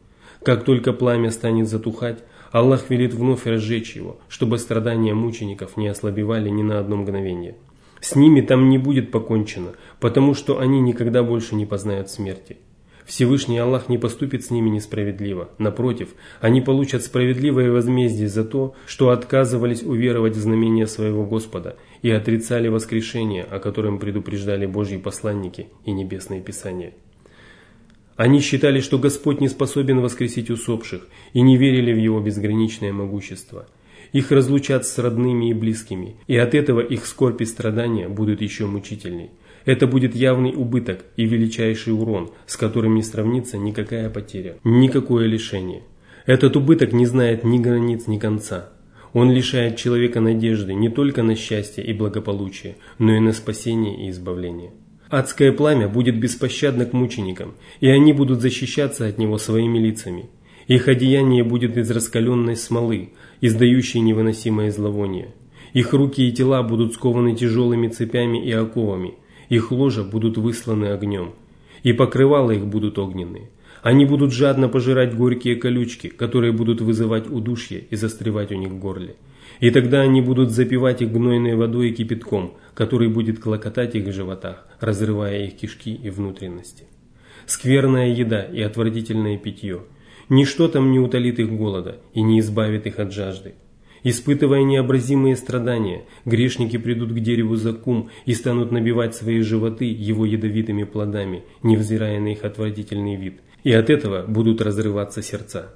Как 0.43 0.63
только 0.63 0.93
пламя 0.93 1.31
станет 1.31 1.67
затухать, 1.67 2.23
Аллах 2.51 2.89
велит 2.89 3.13
вновь 3.13 3.45
разжечь 3.45 3.95
его, 3.95 4.17
чтобы 4.29 4.57
страдания 4.57 5.13
мучеников 5.13 5.77
не 5.77 5.87
ослабевали 5.87 6.49
ни 6.49 6.63
на 6.63 6.79
одно 6.79 6.97
мгновение. 6.97 7.55
С 7.99 8.15
ними 8.15 8.41
там 8.41 8.69
не 8.69 8.77
будет 8.77 9.11
покончено, 9.11 9.73
потому 9.99 10.33
что 10.33 10.59
они 10.59 10.79
никогда 10.79 11.23
больше 11.23 11.55
не 11.55 11.65
познают 11.65 12.09
смерти. 12.09 12.57
Всевышний 13.07 13.57
Аллах 13.57 13.87
не 13.87 13.97
поступит 13.97 14.43
с 14.43 14.51
ними 14.51 14.69
несправедливо. 14.69 15.49
Напротив, 15.59 16.09
они 16.41 16.59
получат 16.59 17.03
справедливое 17.03 17.71
возмездие 17.71 18.27
за 18.27 18.43
то, 18.43 18.75
что 18.85 19.11
отказывались 19.11 19.81
уверовать 19.81 20.35
в 20.35 20.41
знамение 20.41 20.87
своего 20.87 21.25
Господа 21.25 21.77
и 22.01 22.11
отрицали 22.11 22.67
воскрешение, 22.67 23.43
о 23.43 23.59
котором 23.59 23.97
предупреждали 23.97 24.65
Божьи 24.65 24.97
посланники 24.97 25.67
и 25.85 25.93
небесные 25.93 26.41
писания. 26.41 26.91
Они 28.17 28.41
считали, 28.41 28.81
что 28.81 28.99
Господь 28.99 29.39
не 29.39 29.47
способен 29.47 30.01
воскресить 30.01 30.49
усопших 30.49 31.07
и 31.31 31.39
не 31.39 31.55
верили 31.55 31.93
в 31.93 31.97
Его 31.97 32.19
безграничное 32.19 32.91
могущество. 32.91 33.67
Их 34.11 34.31
разлучат 34.31 34.85
с 34.85 34.97
родными 34.97 35.49
и 35.49 35.53
близкими, 35.53 36.17
и 36.27 36.35
от 36.35 36.53
этого 36.53 36.81
их 36.81 37.05
скорбь 37.05 37.41
и 37.41 37.45
страдания 37.45 38.09
будут 38.09 38.41
еще 38.41 38.65
мучительней. 38.65 39.29
Это 39.67 39.85
будет 39.85 40.15
явный 40.15 40.53
убыток 40.55 41.03
и 41.17 41.25
величайший 41.25 41.91
урон, 41.91 42.31
с 42.45 42.55
которым 42.55 42.95
не 42.95 43.03
сравнится 43.03 43.57
никакая 43.57 44.09
потеря, 44.09 44.55
никакое 44.63 45.27
лишение. 45.27 45.83
Этот 46.25 46.55
убыток 46.55 46.93
не 46.93 47.05
знает 47.05 47.43
ни 47.43 47.57
границ, 47.57 48.07
ни 48.07 48.17
конца. 48.17 48.69
Он 49.11 49.29
лишает 49.29 49.75
человека 49.75 50.21
надежды 50.21 50.73
не 50.73 50.87
только 50.87 51.21
на 51.21 51.35
счастье 51.35 51.83
и 51.83 51.91
благополучие, 51.91 52.77
но 52.97 53.13
и 53.13 53.19
на 53.19 53.33
спасение 53.33 54.05
и 54.05 54.09
избавление. 54.09 54.71
Адское 55.09 55.51
пламя 55.51 55.89
будет 55.89 56.17
беспощадно 56.17 56.85
к 56.85 56.93
мученикам, 56.93 57.55
и 57.81 57.89
они 57.89 58.13
будут 58.13 58.39
защищаться 58.39 59.05
от 59.05 59.17
него 59.17 59.37
своими 59.37 59.79
лицами. 59.79 60.29
Их 60.67 60.87
одеяние 60.87 61.43
будет 61.43 61.75
из 61.75 61.91
раскаленной 61.91 62.55
смолы, 62.55 63.09
издающей 63.41 63.99
невыносимое 63.99 64.71
зловоние. 64.71 65.33
Их 65.73 65.91
руки 65.91 66.25
и 66.25 66.31
тела 66.31 66.63
будут 66.63 66.93
скованы 66.93 67.35
тяжелыми 67.35 67.89
цепями 67.89 68.41
и 68.41 68.53
оковами– 68.53 69.15
их 69.49 69.71
ложа 69.71 70.03
будут 70.03 70.37
высланы 70.37 70.87
огнем, 70.87 71.33
и 71.83 71.93
покрывала 71.93 72.51
их 72.51 72.65
будут 72.65 72.99
огненные. 72.99 73.49
Они 73.81 74.05
будут 74.05 74.33
жадно 74.33 74.67
пожирать 74.67 75.15
горькие 75.15 75.55
колючки, 75.55 76.07
которые 76.07 76.51
будут 76.51 76.81
вызывать 76.81 77.29
удушье 77.29 77.85
и 77.89 77.95
застревать 77.95 78.51
у 78.51 78.55
них 78.55 78.69
в 78.69 78.79
горле. 78.79 79.15
И 79.59 79.69
тогда 79.71 80.01
они 80.01 80.21
будут 80.21 80.51
запивать 80.51 81.01
их 81.01 81.11
гнойной 81.11 81.55
водой 81.55 81.89
и 81.89 81.93
кипятком, 81.93 82.55
который 82.73 83.07
будет 83.07 83.39
клокотать 83.39 83.95
их 83.95 84.05
в 84.05 84.11
животах, 84.11 84.67
разрывая 84.79 85.45
их 85.45 85.57
кишки 85.57 85.93
и 85.93 86.09
внутренности. 86.09 86.83
Скверная 87.45 88.09
еда 88.09 88.43
и 88.43 88.61
отвратительное 88.61 89.37
питье. 89.37 89.83
Ничто 90.29 90.67
там 90.67 90.91
не 90.91 90.99
утолит 90.99 91.39
их 91.39 91.51
голода 91.51 91.99
и 92.13 92.21
не 92.21 92.39
избавит 92.41 92.85
их 92.85 92.99
от 92.99 93.13
жажды. 93.13 93.55
Испытывая 94.03 94.63
необразимые 94.63 95.35
страдания, 95.35 96.03
грешники 96.25 96.77
придут 96.77 97.11
к 97.11 97.19
дереву 97.19 97.55
закум 97.55 98.09
и 98.25 98.33
станут 98.33 98.71
набивать 98.71 99.15
свои 99.15 99.41
животы 99.41 99.85
его 99.85 100.25
ядовитыми 100.25 100.83
плодами, 100.83 101.43
невзирая 101.63 102.19
на 102.19 102.33
их 102.33 102.43
отвратительный 102.43 103.15
вид, 103.15 103.41
и 103.63 103.71
от 103.71 103.89
этого 103.89 104.25
будут 104.27 104.61
разрываться 104.61 105.21
сердца. 105.21 105.75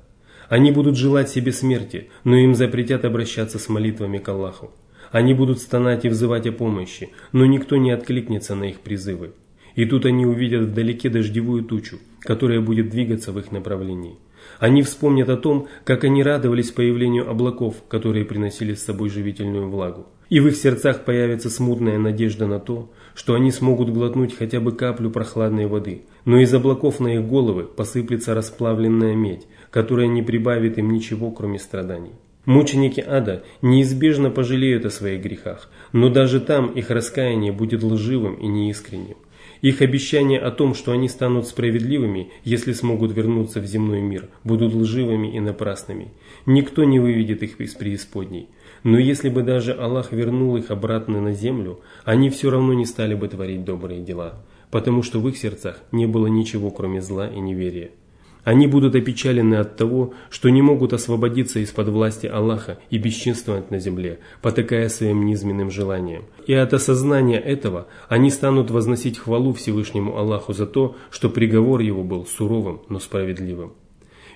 Они 0.50 0.72
будут 0.72 0.98
желать 0.98 1.30
себе 1.30 1.52
смерти, 1.52 2.10
но 2.24 2.36
им 2.36 2.56
запретят 2.56 3.06
обращаться 3.06 3.58
с 3.58 3.70
молитвами 3.70 4.18
к 4.18 4.28
Аллаху. 4.30 4.72
Они 5.12 5.34
будут 5.34 5.60
стонать 5.60 6.06
и 6.06 6.10
взывать 6.10 6.46
о 6.46 6.52
помощи, 6.52 7.10
но 7.32 7.46
никто 7.46 7.78
не 7.78 7.92
откликнется 7.92 8.56
на 8.56 8.66
их 8.66 8.80
призывы. 8.82 9.32
И 9.76 9.86
тут 9.86 10.06
они 10.06 10.26
увидят 10.26 10.64
вдалеке 10.64 11.10
дождевую 11.10 11.64
тучу, 11.64 12.00
которая 12.20 12.62
будет 12.62 12.90
двигаться 12.90 13.32
в 13.32 13.40
их 13.40 13.52
направлении. 13.52 14.18
Они 14.62 14.84
вспомнят 14.84 15.28
о 15.28 15.38
том, 15.38 15.68
как 15.84 16.04
они 16.04 16.22
радовались 16.22 16.70
появлению 16.70 17.28
облаков, 17.28 17.78
которые 17.88 18.26
приносили 18.26 18.76
с 18.76 18.86
собой 18.86 19.10
живительную 19.10 19.68
влагу. 19.68 20.06
И 20.30 20.40
в 20.40 20.48
их 20.48 20.56
сердцах 20.56 21.04
появится 21.04 21.50
смутная 21.50 21.98
надежда 21.98 22.46
на 22.46 22.60
то, 22.60 22.92
что 23.16 23.34
они 23.34 23.50
смогут 23.50 23.90
глотнуть 23.90 24.38
хотя 24.38 24.60
бы 24.60 24.72
каплю 24.72 25.10
прохладной 25.10 25.66
воды. 25.66 26.04
Но 26.26 26.38
из 26.38 26.54
облаков 26.54 27.00
на 27.00 27.16
их 27.16 27.28
головы 27.28 27.64
посыплется 27.64 28.36
расплавленная 28.36 29.16
медь, 29.16 29.48
которая 29.72 30.06
не 30.06 30.22
прибавит 30.22 30.78
им 30.78 30.92
ничего, 30.92 31.32
кроме 31.32 31.58
страданий. 31.58 32.14
Мученики 32.46 33.00
ада 33.02 33.42
неизбежно 33.64 34.30
пожалеют 34.30 34.86
о 34.86 34.92
своих 34.92 35.24
грехах, 35.24 35.72
но 35.92 36.10
даже 36.10 36.40
там 36.40 36.68
их 36.68 36.92
раскаяние 36.92 37.52
будет 37.52 37.82
лживым 37.82 38.36
и 38.36 38.46
неискренним. 38.46 39.18
Их 39.62 39.82
обещания 39.82 40.40
о 40.40 40.50
том, 40.50 40.74
что 40.74 40.92
они 40.92 41.08
станут 41.08 41.48
справедливыми, 41.48 42.32
если 42.44 42.74
смогут 42.74 43.12
вернуться 43.12 43.60
в 43.62 43.66
земной 43.66 44.02
мир, 44.02 44.30
будут 44.44 44.74
лживыми 44.74 45.36
и 45.36 45.40
напрасными. 45.40 46.12
Никто 46.48 46.84
не 46.84 47.00
выведет 47.00 47.44
их 47.44 47.62
из 47.62 47.76
преисподней. 47.76 48.50
Но 48.84 48.98
если 48.98 49.30
бы 49.30 49.44
даже 49.44 49.74
Аллах 49.74 50.12
вернул 50.12 50.58
их 50.58 50.72
обратно 50.72 51.22
на 51.22 51.34
землю, 51.34 51.82
они 52.04 52.32
все 52.32 52.50
равно 52.50 52.74
не 52.74 52.88
стали 52.88 53.14
бы 53.14 53.28
творить 53.28 53.64
добрые 53.64 54.02
дела, 54.02 54.44
потому 54.72 55.04
что 55.04 55.20
в 55.20 55.30
их 55.30 55.38
сердцах 55.38 55.84
не 55.92 56.08
было 56.08 56.26
ничего, 56.26 56.72
кроме 56.72 57.00
зла 57.00 57.28
и 57.28 57.40
неверия. 57.40 57.92
Они 58.44 58.66
будут 58.66 58.96
опечалены 58.96 59.56
от 59.56 59.78
того, 59.78 60.14
что 60.30 60.50
не 60.50 60.62
могут 60.62 60.94
освободиться 60.94 61.60
из-под 61.60 61.90
власти 61.90 62.26
Аллаха 62.26 62.80
и 62.90 62.98
бесчинствовать 62.98 63.70
на 63.70 63.80
земле, 63.80 64.20
потакая 64.42 64.90
своим 64.90 65.26
низменным 65.26 65.70
желаниям. 65.70 66.24
И 66.48 66.54
от 66.54 66.74
осознания 66.74 67.40
этого 67.40 67.88
они 68.10 68.32
станут 68.32 68.72
возносить 68.72 69.20
хвалу 69.20 69.54
Всевышнему 69.54 70.18
Аллаху 70.18 70.54
за 70.54 70.66
то, 70.66 70.96
что 71.12 71.30
приговор 71.30 71.82
его 71.82 72.04
был 72.04 72.26
суровым, 72.26 72.82
но 72.90 73.00
справедливым. 73.00 73.74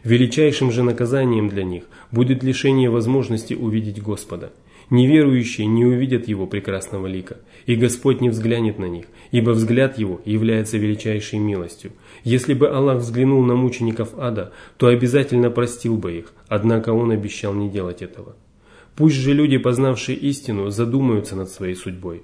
Величайшим 0.03 0.71
же 0.71 0.83
наказанием 0.83 1.49
для 1.49 1.63
них 1.63 1.85
будет 2.11 2.43
лишение 2.43 2.91
возможности 2.91 3.55
увидеть 3.55 4.01
Господа– 4.03 4.53
Неверующие 4.89 5.65
не 5.65 5.83
увидят 5.83 6.27
Его 6.27 6.45
прекрасного 6.45 7.07
лика, 7.07 7.37
и 7.65 7.75
Господь 7.75 8.21
не 8.21 8.29
взглянет 8.29 8.77
на 8.77 8.85
них, 8.85 9.05
ибо 9.31 9.51
взгляд 9.51 9.97
Его 9.97 10.21
является 10.25 10.77
величайшей 10.77 11.39
милостью. 11.39 11.91
Если 12.23 12.53
бы 12.53 12.69
Аллах 12.69 12.99
взглянул 12.99 13.43
на 13.43 13.55
мучеников 13.55 14.09
ада, 14.17 14.53
то 14.77 14.87
обязательно 14.87 15.49
простил 15.49 15.97
бы 15.97 16.13
их, 16.13 16.33
однако 16.47 16.91
Он 16.91 17.11
обещал 17.11 17.53
не 17.53 17.69
делать 17.69 18.03
этого. 18.03 18.35
Пусть 18.95 19.15
же 19.15 19.33
люди, 19.33 19.57
познавшие 19.57 20.17
истину, 20.17 20.69
задумаются 20.69 21.35
над 21.35 21.49
своей 21.49 21.75
судьбой. 21.75 22.21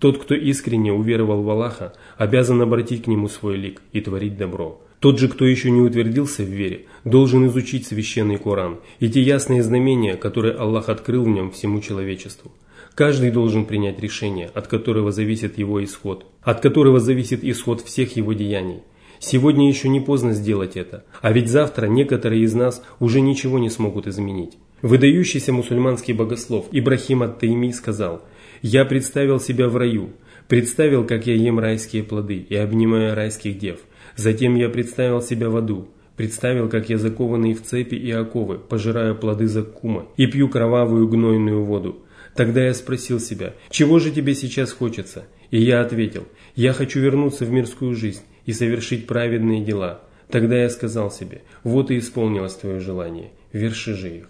Тот, 0.00 0.18
кто 0.18 0.34
искренне 0.34 0.92
уверовал 0.92 1.42
в 1.42 1.50
Аллаха, 1.50 1.92
обязан 2.16 2.60
обратить 2.60 3.04
к 3.04 3.06
Нему 3.06 3.28
свой 3.28 3.56
лик 3.56 3.82
и 3.92 4.00
творить 4.00 4.36
добро. 4.36 4.80
Тот 5.00 5.18
же, 5.18 5.28
кто 5.28 5.46
еще 5.46 5.70
не 5.70 5.80
утвердился 5.80 6.42
в 6.42 6.48
вере, 6.48 6.84
должен 7.04 7.46
изучить 7.46 7.86
священный 7.86 8.36
Коран 8.36 8.80
и 8.98 9.08
те 9.08 9.22
ясные 9.22 9.62
знамения, 9.62 10.16
которые 10.16 10.54
Аллах 10.54 10.90
открыл 10.90 11.24
в 11.24 11.28
нем 11.28 11.50
всему 11.50 11.80
человечеству. 11.80 12.52
Каждый 12.94 13.30
должен 13.30 13.64
принять 13.64 13.98
решение, 14.00 14.50
от 14.52 14.66
которого 14.66 15.10
зависит 15.10 15.56
его 15.56 15.82
исход, 15.82 16.26
от 16.42 16.60
которого 16.60 17.00
зависит 17.00 17.42
исход 17.42 17.80
всех 17.80 18.14
его 18.16 18.34
деяний. 18.34 18.82
Сегодня 19.20 19.68
еще 19.68 19.88
не 19.88 20.00
поздно 20.00 20.34
сделать 20.34 20.76
это, 20.76 21.04
а 21.22 21.32
ведь 21.32 21.48
завтра 21.48 21.86
некоторые 21.86 22.42
из 22.42 22.54
нас 22.54 22.82
уже 22.98 23.22
ничего 23.22 23.58
не 23.58 23.70
смогут 23.70 24.06
изменить. 24.06 24.58
Выдающийся 24.82 25.52
мусульманский 25.52 26.12
богослов 26.12 26.66
Ибрахим 26.72 27.22
Ат-Тайми 27.22 27.72
сказал 27.72 28.22
«Я 28.60 28.84
представил 28.84 29.40
себя 29.40 29.68
в 29.68 29.76
раю, 29.76 30.10
представил, 30.48 31.06
как 31.06 31.26
я 31.26 31.34
ем 31.34 31.58
райские 31.58 32.02
плоды 32.02 32.36
и 32.36 32.54
обнимаю 32.56 33.14
райских 33.14 33.58
дев, 33.58 33.80
Затем 34.16 34.54
я 34.56 34.68
представил 34.68 35.22
себя 35.22 35.48
в 35.48 35.56
аду, 35.56 35.88
представил, 36.16 36.68
как 36.68 36.88
я 36.90 36.98
закованный 36.98 37.54
в 37.54 37.62
цепи 37.62 37.94
и 37.94 38.10
оковы, 38.10 38.58
пожираю 38.58 39.16
плоды 39.16 39.46
закума 39.46 40.06
и 40.16 40.26
пью 40.26 40.48
кровавую 40.48 41.08
гнойную 41.08 41.64
воду. 41.64 42.04
Тогда 42.34 42.64
я 42.64 42.74
спросил 42.74 43.20
себя, 43.20 43.54
чего 43.70 43.98
же 43.98 44.10
тебе 44.10 44.34
сейчас 44.34 44.72
хочется? 44.72 45.24
И 45.50 45.60
я 45.60 45.80
ответил, 45.80 46.26
я 46.54 46.72
хочу 46.72 47.00
вернуться 47.00 47.44
в 47.44 47.50
мирскую 47.50 47.94
жизнь 47.94 48.22
и 48.46 48.52
совершить 48.52 49.06
праведные 49.06 49.64
дела. 49.64 50.02
Тогда 50.28 50.56
я 50.60 50.70
сказал 50.70 51.10
себе, 51.10 51.42
вот 51.64 51.90
и 51.90 51.98
исполнилось 51.98 52.54
твое 52.54 52.78
желание, 52.78 53.32
верши 53.52 53.94
же 53.94 54.08
их. 54.10 54.28